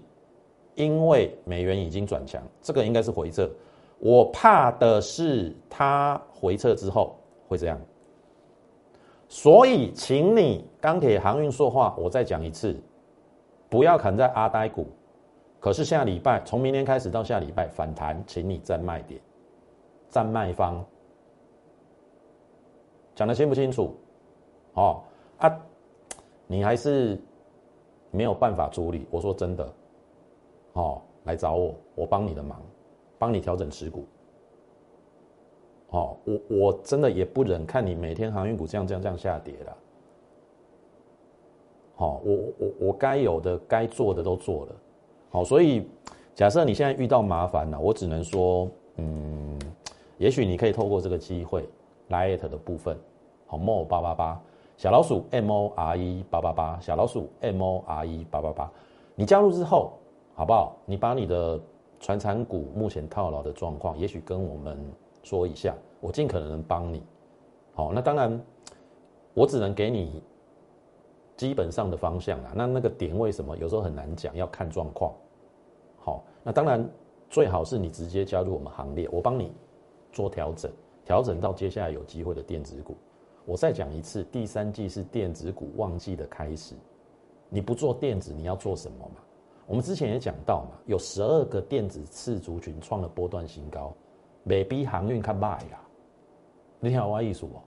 [0.76, 3.50] 因为美元已经转强，这个应该是回撤。
[3.98, 7.19] 我怕的是它回撤之后
[7.50, 7.78] 会这样，
[9.28, 12.80] 所以请你钢铁航运说话，我再讲一次，
[13.70, 14.88] 不要砍在阿呆股。
[15.60, 19.20] 可是下礼拜从明天开始到下礼拜反弹，请你站卖点，
[20.10, 20.86] 站卖方。
[23.16, 23.94] 讲的清不清楚？
[24.76, 25.02] 哦
[25.40, 25.60] 啊，
[26.48, 27.20] 你还是
[28.12, 29.06] 没有办法处理。
[29.12, 29.74] 我说真的。
[30.74, 32.62] 哦，来找我，我帮你的忙，
[33.18, 34.06] 帮你调整持股。
[35.92, 39.78] 哦，我我真的也不忍看你每天航运股这样这样这样下跌了。
[41.96, 44.76] 好，我我我该有的该做的都做了。
[45.30, 45.88] 好，所以
[46.36, 49.60] 假设你现在遇到麻烦了，我只能说，嗯，
[50.18, 51.68] 也许你可以透过这个机会
[52.10, 52.98] 来 at 的部分，
[53.48, 54.42] 好，more 八八八
[54.78, 58.72] 小老鼠 m o r e 八八八小老鼠 m o r e 八八八，
[59.16, 59.94] 你加入之后。
[60.36, 60.78] 好不好？
[60.86, 61.60] 你把你的
[62.00, 64.80] 传产股目前套牢的状况，也许跟我们
[65.24, 67.04] 说一下，我尽可能能帮你。
[67.74, 68.42] 好，那当然，
[69.34, 70.24] 我只能给你
[71.38, 72.52] 基本上的方向啦。
[72.56, 75.14] 那那个点位什么，有时候很难讲，要看状况。
[75.98, 76.90] 好，那当然
[77.30, 79.54] 最好是你直接加入我们行列，我帮你
[80.12, 80.72] 做调整，
[81.06, 82.98] 调整到接下来有机会的电子股。
[83.46, 86.76] 我再讲一次，第三季是电子股旺季的开始。
[87.50, 89.22] 你不做电子，你要做什么嘛？
[89.66, 93.94] 我们之前也讲到嘛，有十二个电子次族群创了波段新高，
[94.50, 95.80] 未比航运较歹啦。
[96.80, 97.62] 你听我意思哦，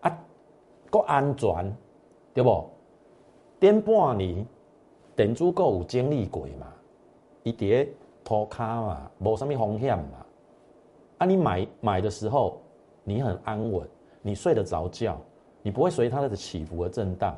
[0.00, 0.18] 啊，
[0.88, 1.76] 够安全，
[2.32, 2.70] 对不？
[3.58, 4.46] 点半年，
[5.14, 6.72] 电子股有经历过嘛？
[7.42, 7.88] 伊伫
[8.24, 10.26] 拖卡嘛，无啥物风险嘛。
[11.18, 12.58] 啊，你买买的时候，
[13.04, 13.86] 你很安稳，
[14.22, 15.18] 你睡得着觉，
[15.60, 17.36] 你不会随它的起伏而震荡。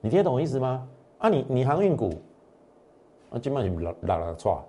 [0.00, 0.88] 你听懂我意思吗？
[1.18, 2.12] 啊，你你航运股。
[3.30, 4.64] 那基本上拉拉拉错，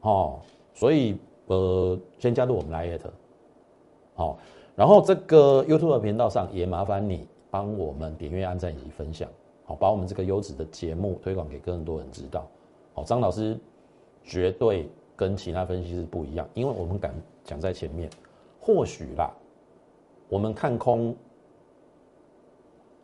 [0.00, 0.40] 哦，
[0.76, 3.00] 所以呃，先加入我们来 at，
[4.14, 4.38] 好，
[4.76, 9.26] 然后这个 YouTube 频道上也麻烦你帮我们点阅、按赞以及分享，
[9.64, 12.46] 好，把我们这个优质的节目推广给更多人知道。
[12.92, 13.58] 好，张老师
[14.22, 18.10] 绝对跟其他分析师不一样，因为我们敢讲在前面，
[18.60, 19.32] 或许啦，
[20.28, 21.16] 我们看空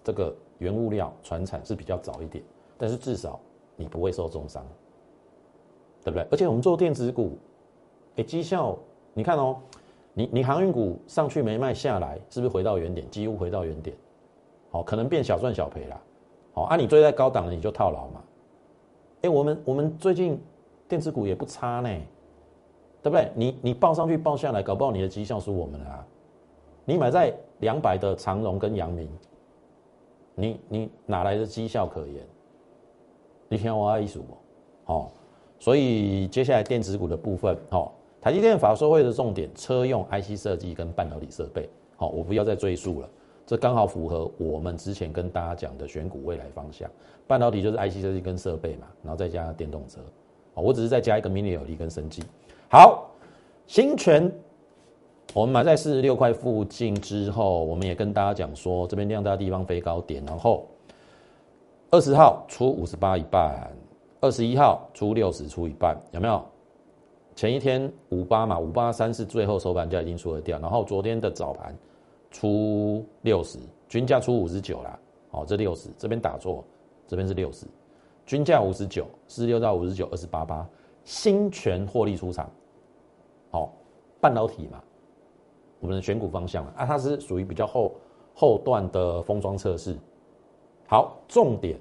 [0.05, 2.45] 这个原物料、船产是比较早一点。
[2.77, 3.39] 但是至少
[3.77, 4.67] 你不会受重伤，
[6.03, 6.27] 对不对？
[6.33, 7.39] 而且我们做电子股，
[8.17, 8.77] 哎，绩效
[9.15, 9.57] 你看哦，
[10.15, 13.09] 你你航运股上去没卖下来，是不是回到原点？
[13.11, 13.97] 几乎回到原点，
[14.71, 16.01] 好，可能变小赚小赔啦。
[16.53, 18.23] 好，啊，你追在高档的你就套牢嘛。
[19.23, 20.39] 哎，我们我们最近
[20.89, 21.89] 电子股也不差呢，
[23.03, 23.31] 对不对？
[23.35, 26.07] 你你报上去报下来，搞不好你的绩效是我们啊。
[26.85, 29.09] 你买在两百的长荣跟阳明，
[30.35, 32.27] 你你哪来的绩效可言？
[33.49, 34.93] 你听我意思不？
[34.93, 35.09] 哦，
[35.59, 37.93] 所以接下来电子股的部分，哦，
[38.23, 43.09] 台积电法说会的重点，车用 IC 设计跟半导体设备，好，我不要再赘述了，
[43.45, 46.89] 这刚好符合我们之前跟大家讲的选股未来方向。
[47.27, 49.99] 半导体就是 IC 设计跟设备嘛，然后再加电动车，
[50.55, 52.23] 我只是再加一个 mini 有利跟升级。
[52.69, 53.11] 好，
[53.67, 54.31] 新权，
[55.35, 60.65] 我们买在四十六块附近之后，我们也跟大家讲说，这边量大的地方飞高点，然后
[61.91, 63.69] 二十号出五十八一半，
[64.21, 66.41] 二十一号出六十出一半，有没有？
[67.35, 71.75] 前一天五八嘛，五八三是最后收盘价已经出了掉，然后昨天的早盘
[72.31, 74.99] 出六十，均价出五十九啦，
[75.31, 76.63] 好，这六十这边打错，
[77.07, 77.67] 这边是六十，
[78.27, 80.69] 均价五十九，四十六到五十九，二十八八，
[81.05, 82.51] 新全获利出场，
[83.51, 83.73] 好，
[84.21, 84.83] 半导体嘛，
[85.81, 87.95] 我们的选股方向啊，它是属于比较后
[88.35, 89.97] 后段的封装测试，
[90.87, 91.79] 好，重点，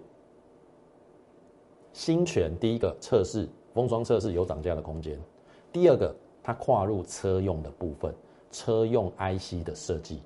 [1.92, 5.20] 新全第一个测试封装测试有涨价的空间。
[5.72, 8.14] 第二个，它跨入车用的部分，
[8.52, 10.22] 车用 IC 的设计，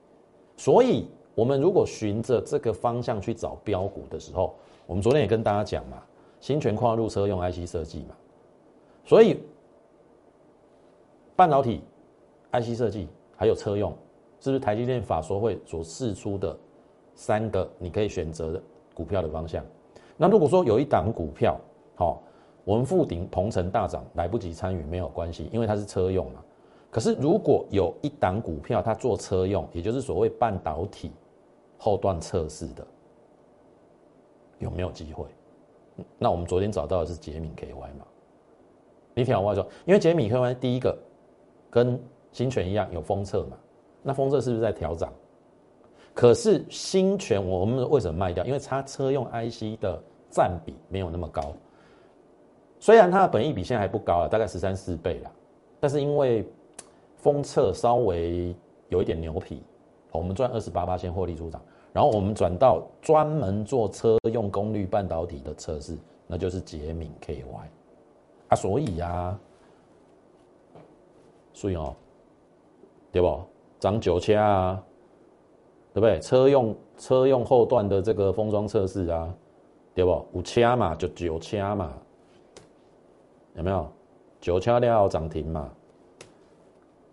[0.57, 4.55] 所以我们如果循着这个方向去找标股的时候，
[4.85, 6.01] 我们昨天也跟大家讲嘛，
[6.39, 8.15] 新全跨入车用 IC 设计嘛，
[9.03, 9.39] 所以
[11.35, 11.81] 半导体
[12.51, 13.91] IC 设计还有车用，
[14.39, 16.57] 是不是台积电法说会所试出的
[17.13, 19.63] 三个你可以选择的股票的方向？
[20.17, 21.59] 那如果说有一档股票，
[21.95, 22.21] 好。
[22.65, 26.43] 我们富鼎鹏程大涨，来不及参与没有关系，因为它是车用嘛。
[26.89, 31.11] 可是如果有一档股票它做车用，也就是所谓半导体
[31.77, 32.85] 后段测试的，
[34.59, 35.25] 有没有机会？
[36.17, 38.05] 那我们昨天找到的是杰米 KY 嘛？
[39.13, 40.97] 你听我话说，因为杰米 KY 第一个
[41.69, 42.01] 跟
[42.31, 43.57] 新泉一样有封测嘛，
[44.01, 45.13] 那封测是不是在调涨？
[46.13, 48.43] 可是新泉我们为什么卖掉？
[48.45, 51.53] 因为它车用 IC 的占比没有那么高。
[52.85, 55.31] 虽然它的本益比现在还不高了，大概十三四倍了，
[55.79, 56.47] 但是因为
[57.17, 58.55] 封测稍微
[58.89, 59.63] 有一点牛皮，
[60.11, 61.59] 我们赚二十八八先获利出场，
[61.91, 67.43] 然后我们转到专门做车用功率半导体的测试，那就是捷敏 KY
[68.49, 69.35] 啊，所以呀，
[71.53, 71.95] 所以哦，
[73.11, 73.41] 对不？
[73.79, 74.79] 涨九千啊，
[75.91, 76.19] 对不对？
[76.19, 79.33] 车用车用后段的这个封装测试啊，
[79.95, 80.23] 对不？
[80.33, 81.91] 五千嘛，就九千嘛。
[83.55, 83.91] 有没有
[84.39, 85.69] 九千料涨停嘛？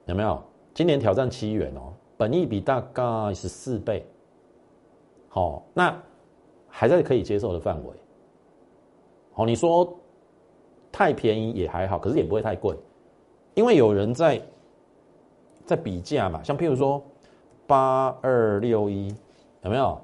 [0.07, 0.43] 有没有
[0.75, 1.93] 今年挑战七元哦？
[2.17, 4.07] 本益比大概是四倍，
[5.29, 5.97] 好，那
[6.69, 7.95] 还在可以接受的范围。
[9.33, 9.97] 好，你说
[10.91, 12.77] 太便宜也还好，可是也不会太贵，
[13.55, 14.41] 因为有人在
[15.65, 16.43] 在比价嘛。
[16.43, 17.03] 像譬如说
[17.67, 19.15] 八二六一，
[19.63, 19.99] 有没有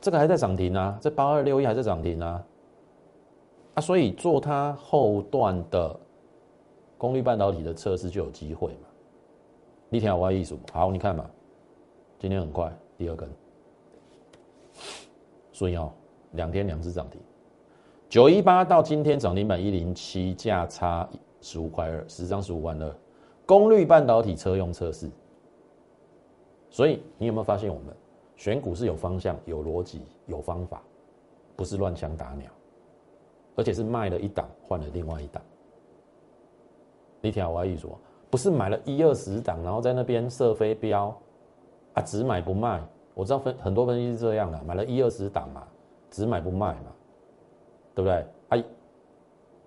[0.00, 0.96] 这个还在涨停啊？
[1.00, 2.42] 这八二六一还在涨停啊？
[3.74, 5.98] 啊，所以做它后段的
[6.98, 8.88] 功率半导体的测试就有机会嘛？
[9.88, 10.60] 你听我意思不？
[10.72, 11.28] 好，你看嘛，
[12.18, 13.28] 今天很快第二根，
[15.52, 15.92] 所以哦，
[16.32, 17.20] 两天两只涨停，
[18.08, 21.08] 九一八到今天涨停板一零七，价差
[21.40, 22.94] 十五块二，十张十五万二，
[23.44, 25.10] 功率半导体车用测试。
[26.70, 27.94] 所以你有没有发现，我们
[28.36, 30.82] 选股是有方向、有逻辑、有方法，
[31.54, 32.50] 不是乱枪打鸟。
[33.54, 35.42] 而且是卖了一档，换了另外一档。
[37.20, 37.98] 你听我意思说，
[38.30, 41.16] 不是买了一二十档，然后在那边设飞镖，
[41.94, 42.82] 啊，只买不卖。
[43.14, 45.62] 我知道分很多分析是这样的，买了一二十档嘛，
[46.10, 46.92] 只买不卖嘛，
[47.94, 48.26] 对不对？
[48.48, 48.64] 哎，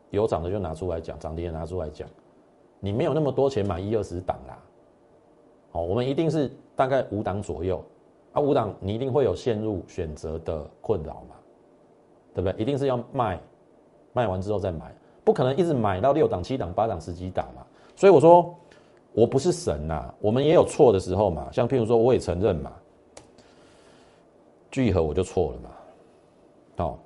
[0.10, 2.10] 有涨的就拿出来讲，涨跌也拿出来讲。
[2.80, 4.60] 你没有那么多钱买一二十档啦。
[5.72, 7.82] 好，我们一定是大概五档左右，
[8.34, 11.36] 啊，五档你一定会有陷入选择的困扰嘛，
[12.34, 12.62] 对不对？
[12.62, 13.40] 一定是要卖。
[14.16, 17.62] 卖完之后再买，不可能一直买到六档、七档、八档、十几档嘛。
[17.98, 18.56] 所以我说，
[19.12, 21.50] 我不是神呐，我们也有错的时候嘛。
[21.52, 22.72] 像譬如说，我也承认嘛，
[24.72, 25.70] 聚合我就错了嘛。
[26.86, 26.98] 哦，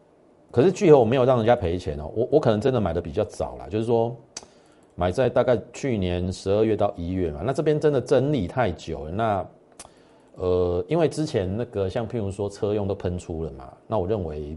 [0.51, 4.15] 可是聚合我没有让人家赔钱哦，我我可能真的买的比较早啦，就是说
[4.93, 7.41] 买在大概去年十二月到一月嘛。
[7.43, 9.47] 那这边真的整理太久了，那
[10.35, 14.55] 呃，因为之前那个像譬如说车用都喷出了嘛，那我认为。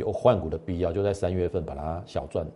[0.00, 2.46] 有换股的必要，就在三月份把它小赚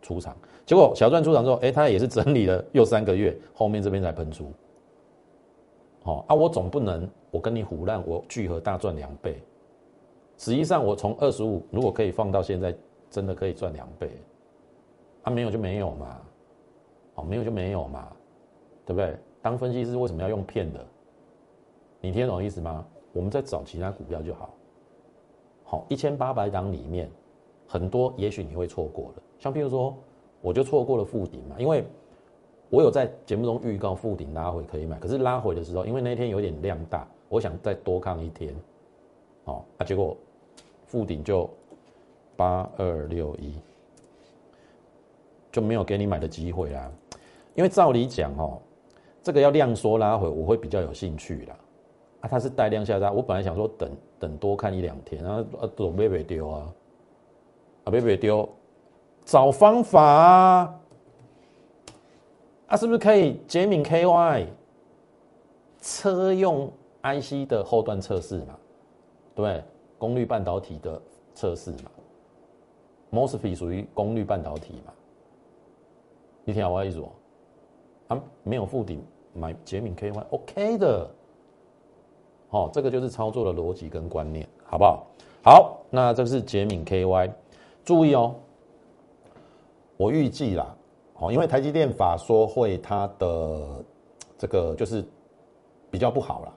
[0.00, 0.36] 出场。
[0.64, 4.52] 结果小赚出场之后，哎，它也是整理了又三个月，后面这边才喷出。
[6.04, 9.42] 好啊，我总不能我跟你胡乱，我聚合大赚两倍。
[10.38, 12.74] 实际上，我从二十五如果可以放到现在，
[13.10, 14.10] 真的可以赚两倍。
[15.22, 16.20] 啊，没有就没有嘛，
[17.14, 18.08] 哦，没有就没有嘛，
[18.84, 19.16] 对不对？
[19.40, 20.84] 当分析师为什么要用骗的？
[22.00, 22.84] 你听懂意思吗？
[23.12, 24.54] 我们在找其他股票就好。
[25.72, 27.10] 好，一千八百档里面，
[27.66, 29.96] 很多也许你会错过了，像譬如说，
[30.42, 31.82] 我就错过了附顶嘛，因为
[32.68, 38.54] 我有在节目中预告附顶拉回可以买，可是拉回的时候，因为那天有点量大，我想再多看一天，
[39.44, 40.14] 哦，啊，结果
[40.84, 41.48] 附顶就
[42.36, 43.54] 八二六一。
[45.50, 46.92] 就没有给你买的机会啦，
[47.54, 48.58] 因为照理讲哦，
[49.22, 51.56] 这个要量缩拉回，我会比较有兴趣啦。
[52.22, 56.72] 啊，它是带量下拉，我本来想说等等多看一两天，然后啊都别别丢啊，
[57.84, 58.48] 啊别别丢，
[59.24, 60.80] 找方法啊，
[62.68, 64.46] 啊是不是可以捷敏 KY
[65.80, 68.56] 车用 IC 的后段测试嘛？
[69.34, 69.62] 对，
[69.98, 71.02] 功率半导体的
[71.34, 71.90] 测试嘛
[73.10, 74.92] ，Mosfet 属于功率半导体嘛？
[76.44, 77.08] 你听我意思哦，
[78.08, 79.04] 啊，没有附顶
[79.34, 81.10] 买捷敏 KY，OK 的，
[82.52, 85.06] 哦，这个就是操作的逻辑跟观念，好不好？
[85.42, 87.30] 好，那这是捷敏 KY，
[87.84, 88.34] 注意哦，
[89.96, 90.74] 我预计啦，
[91.18, 93.84] 哦，因为台积电法说会它的
[94.38, 95.04] 这个就是
[95.90, 96.52] 比较不好啦，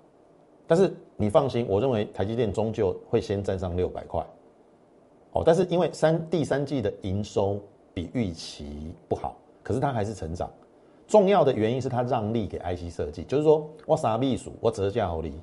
[0.67, 4.23] 但是你放心，我认为台积电终究会先站上六百块，
[5.31, 7.59] 哦，但是因为三第三季的营收
[7.93, 9.35] 比预期不好。
[9.63, 10.47] 可是它还是成长，
[11.07, 15.33] 重要的原因是它让利给 IC 设计，就是说我啥秘书我折价好利，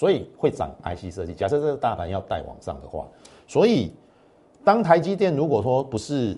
[0.00, 1.34] 所以会涨 IC 设计。
[1.34, 3.06] 假设这个大盘要带往上的话，
[3.46, 3.92] 所以
[4.64, 6.34] 当台积电如果说不是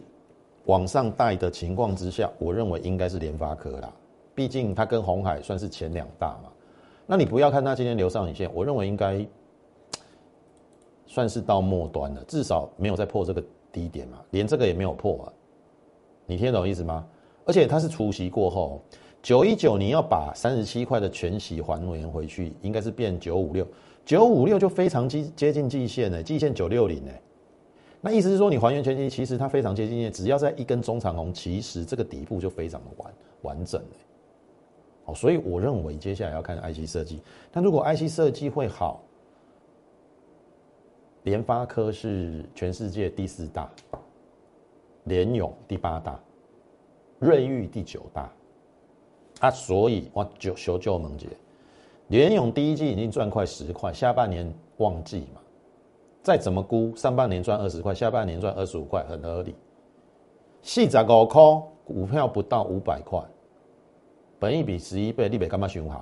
[0.65, 3.89] 往上带的情况之下，我认为应该是联发科啦，
[4.35, 6.51] 毕竟它跟红海算是前两大嘛。
[7.07, 9.25] 那你不要看它今天留上影线，我认为应该
[11.07, 15.33] 算是到末端了，至少没有再破这个低点嘛，连这个也没有破啊。
[16.27, 17.07] 你听懂意思吗？
[17.45, 18.83] 而且它是除夕过后，
[19.23, 23.65] 九一九你要把三十七块的全息还原回去，应该是变九五六，
[24.05, 27.13] 九五六就非常接接近季线呢，季线九六零呢。
[28.01, 33.97] 那意思是说你还原全息，其实它非常接近只要在一根中长红，其实这个底部就非常的完完整嘞。
[35.05, 37.21] 好，所以我认为接下来要看 IC 设计，
[37.53, 39.01] 但如果 IC 设计会好，
[41.23, 43.71] 联发科是全世界第四大。
[45.05, 46.21] 联勇第八大，
[47.19, 48.33] 瑞昱第九大，
[49.43, 51.27] 啊，所以我就修旧盟姐，
[52.07, 55.41] 联勇第一季已经赚快十块，下半年旺季嘛，
[56.23, 59.55] 再怎么估，上半年赚二十块，下半年赚二十五块，很合理。
[60.63, 61.43] 细十五块
[61.85, 63.21] 股票不到五百块，
[64.39, 65.99] 本一比十一倍，你别干嘛循环？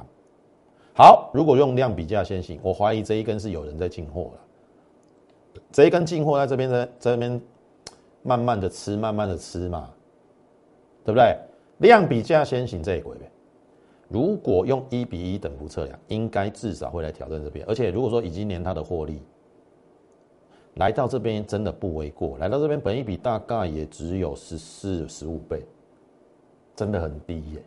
[0.94, 7.40] 好，如果用量比价先行，我怀疑这一根是有人在进货了，这一根进货在这边在这边。
[8.22, 9.88] 慢慢的吃，慢慢的吃嘛，
[11.06, 11.34] 对不对？
[11.80, 13.30] 量比价先行这一回呗。
[14.08, 17.64] 如果用一比一等幅测量，应该至少会来挑战这边。
[17.68, 19.22] 而且如果说已经连它的获利
[20.74, 22.36] 来到这边，真的不为过。
[22.38, 25.64] 来到这边，本一比大概也只有十四、十五倍，
[26.74, 27.62] 真的很低耶。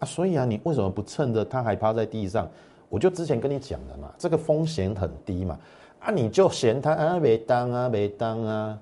[0.00, 2.48] 啊，所以啊，你为什么不趁着它还趴在地上？
[2.88, 5.58] 我就之前跟你讲了嘛，这个风险很低嘛。
[6.00, 8.78] 啊，你就嫌它啊没当啊没当啊。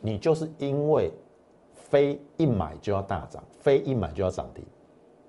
[0.00, 1.12] 你就是因为
[1.88, 4.64] 非一买就要大涨，非一买就要涨停，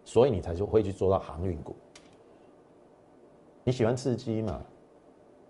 [0.04, 1.76] 所以你才就会去做到航运股。
[3.63, 4.62] 你喜欢刺激嘛？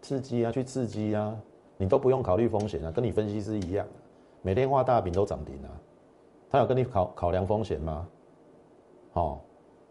[0.02, 1.36] 刺激啊，去刺激啊，
[1.78, 3.86] 你都不用考虑风险啊，跟你分析师一样，
[4.41, 5.69] 每天画大饼都涨停啊。
[6.50, 8.08] 他有跟你考考量风险吗？
[9.13, 9.39] 哦，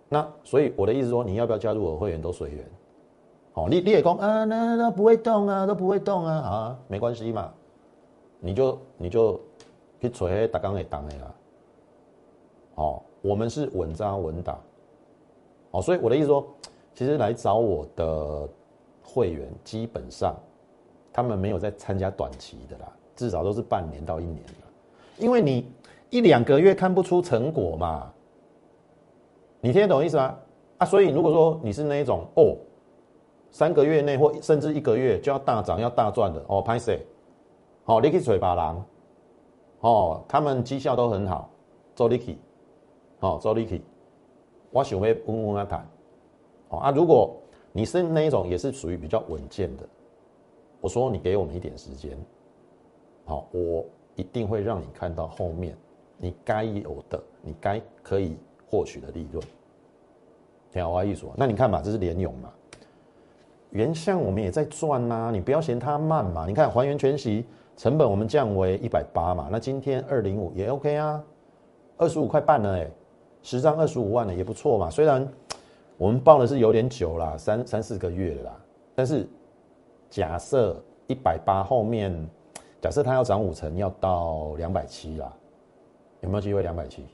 [0.08, 2.64] 那所以我的意思说，你要不要加入我会员都随缘。
[3.54, 7.52] 哦，你你也讲啊，那那不会动啊，都不会动啊，啊，没关系嘛。
[8.40, 9.40] 你就你就
[10.00, 11.34] 去锤打钢给当的啦，
[12.76, 14.58] 哦，我们是稳扎稳打，
[15.72, 16.46] 哦，所以我的意思说，
[16.94, 18.48] 其实来找我的
[19.02, 20.36] 会员，基本上
[21.12, 24.52] 他们没有在参加短期的啦，至少都是半年到一年的，
[25.18, 25.70] 因为你
[26.10, 28.12] 一两个月看不出成果嘛，
[29.60, 30.38] 你听得懂意思吗？
[30.78, 32.56] 啊，所以如果说你是那一种哦，
[33.50, 37.04] 三个月内或甚至一个月就要大涨要大赚的哦，拍谁？
[37.86, 38.84] 哦，你去找别人，
[39.80, 41.48] 哦，他们绩效都很好，
[41.94, 42.38] 做你去，
[43.20, 43.82] 哦，做你去，
[44.70, 45.88] 我想要稳稳啊谈，
[46.68, 47.36] 哦啊，如果
[47.72, 49.88] 你是那一种也是属于比较稳健的，
[50.80, 52.16] 我说你给我们一点时间，
[53.24, 53.84] 好，我
[54.16, 55.76] 一定会让你看到后面
[56.16, 58.36] 你该有的，你该可以
[58.68, 59.44] 获取的利润，
[60.72, 62.52] 天华艺术，那你看嘛，这是联勇嘛，
[63.70, 66.46] 原相我们也在赚呐，你不要嫌它慢嘛。
[66.46, 67.44] 你看还原全息
[67.78, 71.24] 成本我们降为一百八嘛，那今天二零五也 OK 啊，
[71.96, 72.90] 二十五块半了哎，
[73.40, 74.90] 十张二十五万了也不错嘛。
[74.90, 75.26] 虽然
[75.96, 78.60] 我们报的是有点久啦，三三四个月了啦，
[78.96, 79.24] 但是
[80.10, 80.76] 假设
[81.06, 82.12] 一百八后面，
[82.80, 85.32] 假设它要涨五成，要到两百七啦，
[86.20, 87.06] 有没有机会两百七？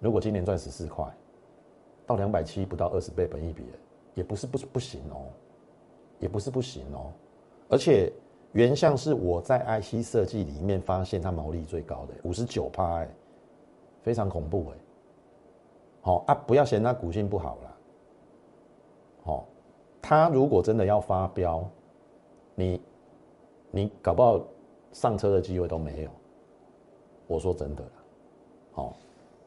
[0.00, 1.06] 如果今年赚十四块。
[2.04, 3.62] 到两百七不到二十倍本一比，
[4.14, 5.30] 也不是不不行哦，
[6.18, 7.12] 也不是不行哦，
[7.68, 8.12] 而且
[8.52, 13.08] 原像是我在 IC 设计里面发现它毛利最高的五十九趴哎，
[14.02, 14.78] 非常恐怖哎，
[16.02, 17.76] 好啊，不要嫌它股性不好了，
[19.24, 19.46] 好，
[20.00, 21.64] 它如果真的要发飙，
[22.54, 22.80] 你
[23.70, 24.40] 你搞不好
[24.92, 26.10] 上车的机会都没有，
[27.26, 27.90] 我说真的啦
[28.72, 28.94] 好，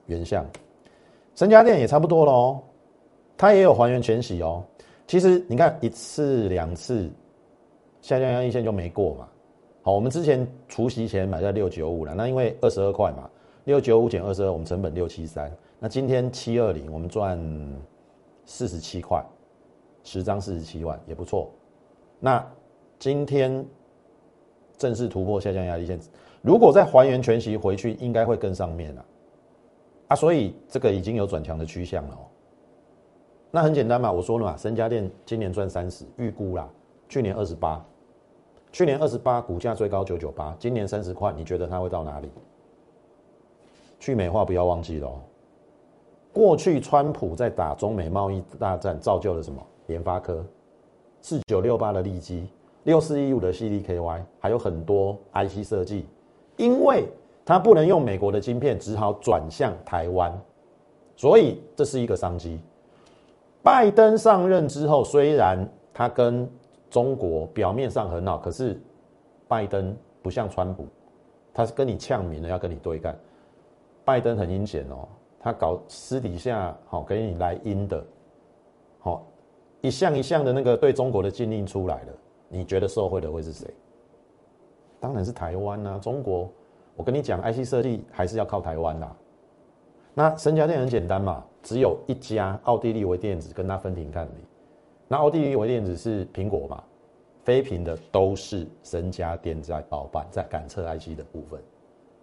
[0.08, 0.46] 原相。
[1.36, 2.60] 增家店也差不多喽，
[3.38, 4.64] 它也有还原全息哦。
[5.06, 7.12] 其实你看一次两次
[8.06, 9.28] 下降压一线就没过嘛。
[9.82, 13.28] 好，我们之前除夕前买在六九五了，那因为二十二块嘛，
[13.64, 15.52] 六九五减二十二，我们成本六七三。
[15.80, 17.36] 那今天七二零，我们赚
[18.46, 19.26] 四十七块，
[20.04, 21.50] 十张四十七万也不错。
[22.20, 22.48] 那
[23.00, 23.66] 今天
[24.78, 26.00] 正式突破下降压力线，
[26.44, 29.06] 如果再还原全息回去，应该会更上面了。
[30.10, 32.22] 啊，所以这个已经有转强的趋向了哦。
[33.50, 36.70] 那很简单嘛，我说了嘛，森家电今年赚三十，预估啦，
[37.10, 37.84] 去年二十八，
[38.76, 42.30] 去年二十八股价最高九九八，今年三十块，你觉得它会到哪里？
[44.02, 45.22] 去美化不要忘记了哦。
[46.34, 49.66] 过去川普在打中美贸易大战，造就了什么？
[49.88, 50.46] 联发科、
[51.22, 52.50] 四九六八的利基、
[52.84, 56.06] 六四一五的 CDKY，还有很多 IC 设计，
[56.58, 57.08] 因为。
[57.46, 60.36] 它不能用美国的晶片，只好转向台湾，
[61.16, 62.60] 所以这是一个商机。
[63.62, 65.64] 拜登上任之后，虽然
[65.94, 66.50] 他跟
[66.96, 68.82] 中国表面上很好，可是
[69.50, 70.88] 拜登不像川普，
[71.54, 73.14] 他是跟你呛民了要跟你对干。
[74.06, 75.06] 拜登很阴险哦，
[75.38, 78.02] 他搞私底下好给你来阴的，
[79.00, 79.28] 好
[79.82, 82.14] 一项一项的那个对中国的禁令出来了，
[82.48, 83.68] 你觉得受贿的会是谁？
[84.98, 86.50] 当然是台湾啊，中国。
[86.96, 89.14] 我跟你讲，IC 设计还是要靠台湾啦。
[90.14, 94.30] 那森家店很简单嘛，只有一家奥地利微电子跟他分庭抗礼。
[95.08, 96.84] 那奥地利微电子是苹果嘛，
[97.44, 101.62] 非屏的都是森家电在包办，在感测 IC 的部分，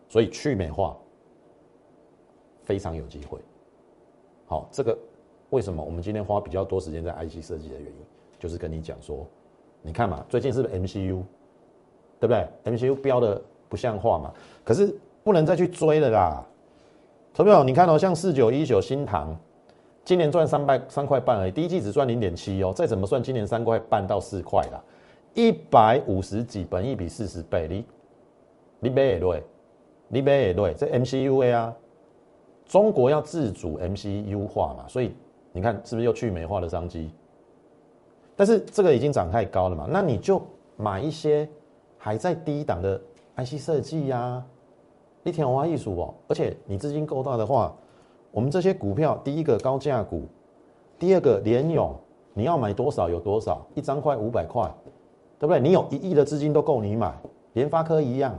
[0.09, 0.97] 所以去美化
[2.65, 3.39] 非常有机会。
[4.47, 4.99] 好，这个
[5.51, 7.99] 为什么我们今天花比较多时间在 IC 设计的原因，
[8.39, 9.27] 就是跟你讲说，
[9.83, 11.23] 你看嘛，最近是不是 MCU，
[12.19, 13.43] 对不对？MCU 标的。
[13.69, 14.31] 不像话嘛？
[14.63, 16.47] 可是不能再去追了啦，
[17.33, 19.35] 投票你看哦，像四九一九新塘，
[20.05, 24.83] 今年赚三百三块半而已，第一季只赚零点七哦，再怎么算，今年三块半到四块啦，
[25.35, 27.85] 一百五十几，本一比四十倍，你
[28.81, 29.43] 你买也对，
[30.09, 31.77] 你买也对，这 MCU A 啊，
[32.67, 35.15] 中国要自主 MCU 化嘛，所以
[35.53, 37.11] 你看是不是又去美化的商机？
[38.35, 40.43] 但是这个已经涨太高了嘛，那你就
[40.77, 41.49] 买一些
[41.99, 43.01] 还在低档的。
[43.35, 44.45] IC 设计呀，
[45.25, 47.75] 一天花艺术哦，而且你资金够大的话，
[48.33, 50.25] 我们这些股票，第一个高价股，
[50.99, 51.95] 第二个联勇，
[52.35, 54.69] 你要买多少有多少，一张快五百块，
[55.39, 55.61] 对不对？
[55.61, 57.15] 你有一亿的资金都够你买，
[57.53, 58.35] 联发科一样，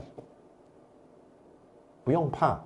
[2.04, 2.60] 不用怕，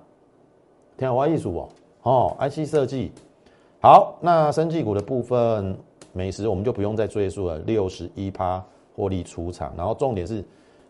[0.96, 1.68] 天华艺术哦，
[2.02, 3.12] 哦，IC 设计，
[3.80, 5.78] 好，那生技股的部分，
[6.12, 8.64] 美食我们就不用再赘述了，六十一趴
[8.96, 10.44] 获利出场，然后重点是。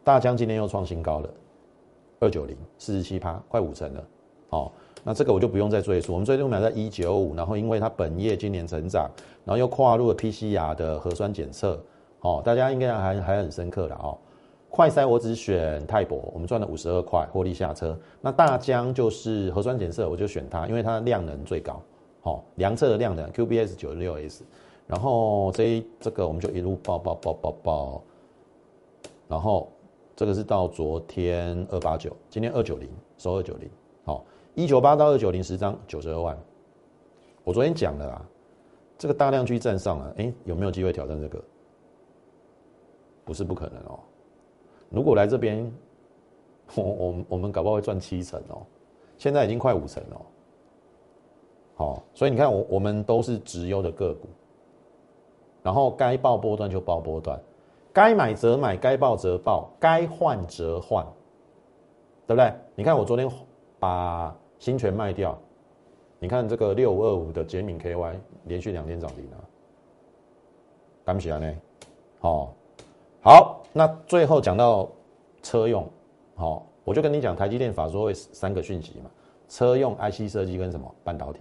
[0.05, 1.29] 大疆今天又创新高了，
[2.19, 4.03] 二九零四十七趴，快五成了。
[4.49, 4.73] 好，
[5.09, 6.13] 那这个我就不用再赘述。
[6.13, 9.11] 我们最终买在一九五，然后因为它本业今年成长，
[9.43, 11.83] 然后又跨入了 PCR 的核酸检测，
[12.21, 14.19] 哦，大家应该还还很深刻的哦。
[14.69, 17.99] 快筛我只选泰博，我们赚了五十二块，获利下车。
[18.21, 21.81] 那大疆就是核酸检测，我就选它，因为它的量能最高，
[22.25, 24.45] 哦，量测的量能 QBS 九十六 S，
[24.87, 28.03] 然后这这个我们就一路报报报报报，
[29.27, 29.73] 然后。
[30.15, 33.71] 这个是到昨天二八九，今天二九零收二九零，
[34.59, 36.37] 一九八到二九零十张九十二万。
[37.45, 38.29] 我昨天讲了啊，
[38.99, 41.41] 这个大量区站上了，哎，有没有机会挑战这个？
[43.25, 44.01] 不是不可能哦。
[44.91, 45.73] 如果来这边，
[46.75, 48.67] 我我我们搞不好会赚七成哦，
[49.17, 50.21] 现在已经快五成了。
[51.77, 54.27] 好，所以你看我我们都是直优的个股，
[55.63, 57.41] 然后该报波段就报波段。
[57.93, 61.07] 该买则买，该报则报，该换则换，
[62.27, 62.53] 对不对？
[62.75, 63.31] 你看我昨天
[63.79, 65.39] 把新权卖掉，
[66.19, 69.39] 你看这个六五二五的捷敏 KY 连续两天涨停啊，
[71.05, 71.55] 干不起来呢？
[72.19, 72.55] 好，
[73.23, 74.89] 好，那最后讲到
[75.43, 75.89] 车用，
[76.35, 79.11] 好，我就跟你讲台积电法说会三个讯息嘛，
[79.49, 81.41] 车用 IC 设计跟什么半导体，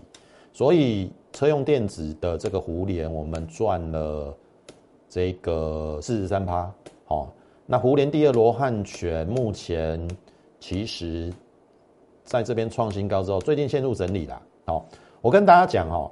[0.53, 4.35] 所以车用电子的这个互联我们赚了
[5.09, 6.71] 这个四十三趴，
[7.05, 7.33] 好，
[7.65, 10.07] 那互联第二罗汉拳目前
[10.59, 11.33] 其实
[12.27, 14.41] 在这边创新高之后，最近陷入整理啦。
[14.65, 14.85] 好，
[15.21, 16.11] 我跟大家讲哦，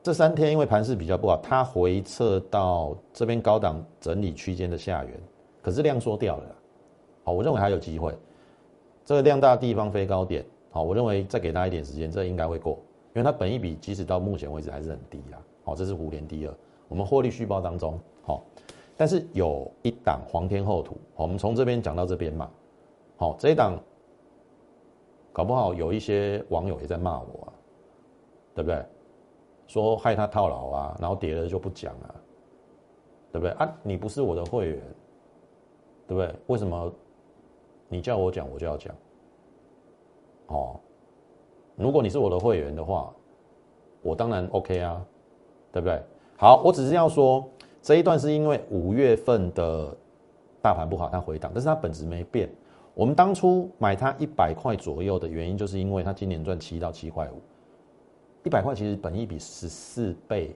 [0.00, 5.20] 这三天因为盘势比较不好，它回撤到这边高档整理区间的下缘，
[5.60, 6.44] 可是量缩掉了。
[7.24, 8.16] 好，我认为还有机会。
[9.04, 12.78] 这个量大地方飞高点，好，我认为再给大家一点时间，这应该会过，
[13.12, 15.38] 因为它本一比即使到目前为止还是很低啦。
[15.64, 16.54] 好，这是互联第二，
[16.86, 18.44] 我们获利续报当中，好，
[18.96, 22.48] 但是有一档黄天厚土，我们从这边讲到这边嘛，
[23.16, 23.76] 好，这一档
[25.32, 27.52] 搞不好有一些网友也在骂我啊。
[28.54, 28.84] 对不对？
[29.66, 32.14] 说害他套牢啊，然后跌了就不讲啊，
[33.32, 33.74] 对不对啊？
[33.82, 34.78] 你不是我的会员，
[36.06, 36.34] 对不对？
[36.48, 36.92] 为什么
[37.88, 38.94] 你叫我讲，我就要讲？
[40.48, 40.78] 哦，
[41.76, 43.10] 如果你是我的会员的话，
[44.02, 45.02] 我当然 OK 啊，
[45.72, 46.02] 对不对？
[46.36, 47.48] 好，我只是要说
[47.80, 49.96] 这一段是因为五月份的
[50.60, 52.50] 大盘不好，它回档，但是它本质没变。
[52.94, 57.40] 我们当初买它一百块左右的原因，就是因为它今年赚七到七块五。
[58.44, 60.54] 一百块其实本益比十四倍，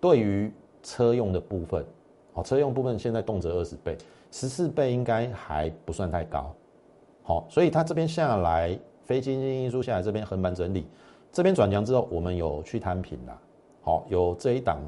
[0.00, 0.52] 对于
[0.82, 1.84] 车用的部分，
[2.34, 3.96] 好，车用部分现在动辄二十倍，
[4.30, 6.54] 十四倍应该还不算太高，
[7.22, 10.86] 好，所以它这边下来，非经济因素下来，这边横盘整理，
[11.32, 13.40] 这边转强之后，我们有去摊平啦，
[13.80, 14.78] 好，有这一档，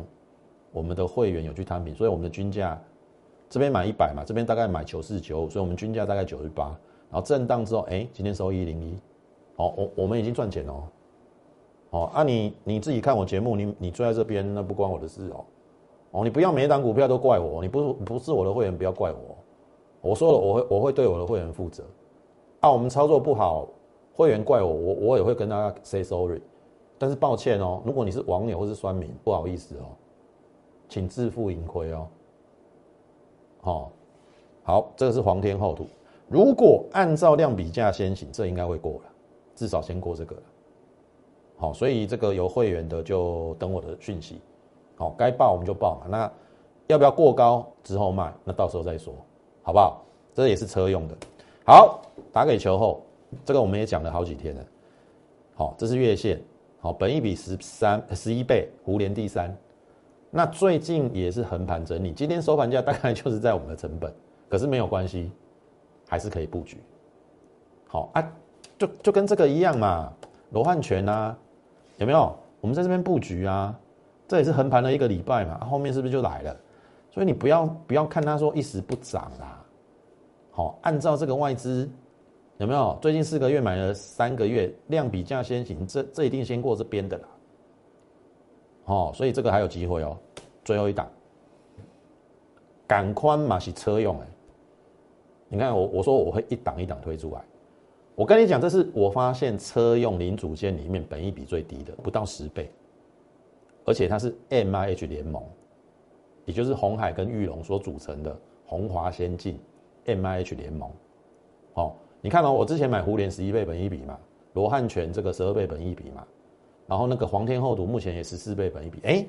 [0.70, 2.78] 我们的会员有去摊平，所以我们的均价
[3.48, 6.66] 这边买一百嘛，这边大概买九四九，所以我们均价大概九十八，
[7.10, 8.94] 然后震荡之后，哎，今天收一零一，
[9.56, 10.82] 哦，我我们已经赚钱哦。
[11.90, 15.44] 哦，啊你你自己看我节目，你你坐在这边，那不关我的事哦。
[16.10, 19.36] 哦，你不要每一档股票都怪我，你不不是我的会员，不要怪我。
[20.00, 21.82] 我说了，我会我会对我的会员负责。
[22.60, 23.66] 啊，我们操作不好，
[24.14, 26.42] 会员怪我，我我也会跟大家 say sorry。
[26.98, 29.96] 但是抱歉哦，如果你是网友或是酸民，不好意思哦，
[30.88, 32.06] 请自负盈亏哦。
[33.68, 33.88] 哦，
[34.62, 35.86] 好，这个是黄天厚土。
[36.26, 39.02] 如果按照量比价先行，这应该会过了，
[39.54, 40.42] 至少先过这个了。
[41.58, 44.40] 好，所以这个有会员的就等我的讯息。
[44.96, 46.06] 好，该报我们就报嘛。
[46.08, 46.32] 那
[46.86, 48.32] 要不要过高之后卖？
[48.44, 49.14] 那到时候再说，
[49.62, 50.02] 好不好？
[50.34, 51.16] 这也是车用的。
[51.66, 52.00] 好，
[52.32, 53.02] 打给球后，
[53.44, 54.64] 这个我们也讲了好几天了。
[55.56, 56.40] 好，这是月线。
[56.80, 59.54] 好，本一比十三十一倍，湖联第三。
[60.30, 64.12] 那最近也是横盘整理，今天收盘价大概就是在我们的成本，
[64.48, 65.30] 可是没有关系，
[66.06, 66.78] 还是可以布局。
[67.86, 68.32] 好啊，
[68.76, 70.12] 就就跟这个一样嘛，
[70.50, 71.36] 罗汉拳啊。
[71.96, 72.32] 有没有？
[72.60, 73.76] 我们在这边布局啊，
[74.28, 76.56] 这也是横盘了一个礼拜嘛，后面是不是就来了？
[77.10, 79.64] 所以你不要不要看他说一时不涨啦，
[80.52, 81.90] 好，按照这个外资
[82.58, 82.96] 有没有？
[83.00, 87.28] 最近四个月买了三个月，量比价先行，这这一定先过这边的啦。
[88.88, 90.16] 哦，所以这个还有机会哦，
[90.64, 91.08] 最后一档，
[92.86, 94.26] 赶宽嘛是车用哎，
[95.48, 97.40] 你看我我说我会一档一档推出来。
[98.14, 102.68] 我跟你讲，这是我发现车用零组件里面本益比最低的，不到十倍，
[103.84, 105.40] 而且它是 M I H 联盟，
[106.44, 108.36] 也就是红海跟玉龙所组成的
[108.66, 109.60] 红华先进
[110.06, 110.90] M I H 联盟。
[111.74, 114.18] 哦，你看哦，我之前买胡联十一倍本益比嘛，
[114.54, 116.26] 罗汉拳这个十二倍本益比嘛，
[116.88, 119.26] 然后那个黄天厚土目前也十四倍本益比，哎，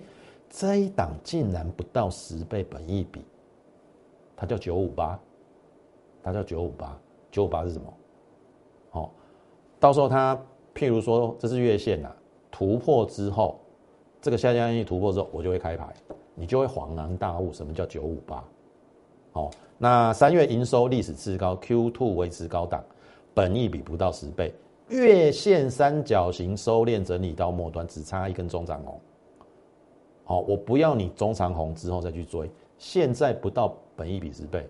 [0.50, 3.22] 这一档竟然不到十倍本益比，
[4.36, 5.20] 它叫九五八，
[6.24, 6.98] 它叫九五八，
[7.30, 7.94] 九五八是什么？
[8.92, 9.12] 好，
[9.78, 10.36] 到时候它
[10.74, 12.10] 譬如说这是月线呐，
[12.50, 13.60] 突破之后，
[14.22, 15.94] 这个下降线突破之后，我就会开牌，
[16.36, 18.42] 你就会恍然大悟什么叫九五八。
[19.34, 22.82] 好，那三月营收历史次高，Q two 维持高档，
[23.34, 24.54] 本益比不到十倍，
[24.90, 29.00] 月线三角形收敛整理到末端，只差一根中长红。
[30.24, 34.68] 好，我不要你中长红之后再去追，现在不到本益比十倍，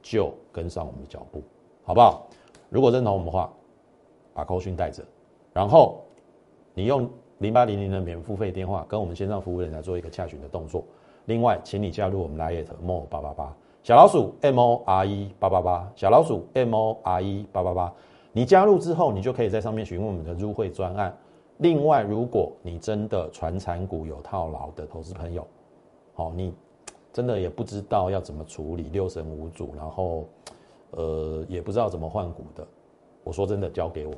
[0.00, 1.42] 就跟上我们的脚步，
[1.84, 2.26] 好不好？
[2.68, 3.52] 如果认同我们的话，
[4.32, 5.02] 把扣讯带着，
[5.52, 6.00] 然后
[6.72, 10.84] 你用零八零零的免付费电话跟我们线上服务人来做一个洽询的动作。
[11.24, 17.92] 另外，请你加入我们 Lite More 八八八小老鼠 M O R E 八八八小老鼠 M O R E 八八八。
[18.38, 21.12] 你加入之后，你就可以在上面询问我们的入会专案。
[21.56, 25.44] 另外，如果你真的传产股有套牢的投资朋友，
[26.14, 26.54] 好，你
[27.12, 30.24] 真的也不知道要怎么处理六神无主，然后。
[30.92, 32.66] 呃，也不知道怎么换股的，
[33.22, 34.14] 我说真的，交给我，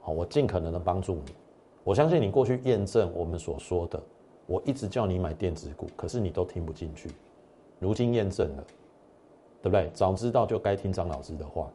[0.00, 1.34] 好，我尽可能的帮助你，
[1.84, 4.02] 我相信你过去验证我们所说的，
[4.46, 7.10] 我一直叫你买电子股，可是你都听不进去。
[7.78, 8.64] 如今验证了，
[9.60, 9.90] 对不对？
[9.92, 11.68] 早知道就该听张老师的话。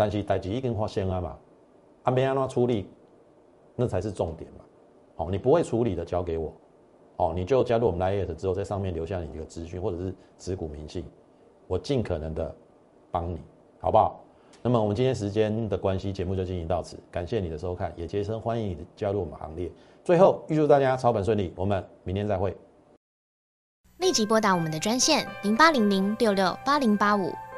[0.00, 1.36] 但是代志已经发生了嘛，
[2.04, 2.88] 啊，没安怎处理，
[3.76, 4.64] 那才是重点嘛。
[5.14, 6.54] 好，你不会处理的交给我，
[7.16, 11.04] 哦，你就加入我们 Line 之后，在上面留下你一个资讯或者是持股明细，
[11.66, 12.56] 我尽可能的
[13.10, 13.42] 帮你，
[13.78, 14.24] 好不好？
[14.62, 16.98] 那么我们今天时间的关系，节目就进行到此。
[17.10, 19.70] 感谢你的收看，也竭诚欢迎你加入我们行列。
[20.02, 22.56] 最后预祝大家操盘顺利，我们明天再会。
[23.98, 27.30] 立即拨打我们的专线零八零零六六八零八五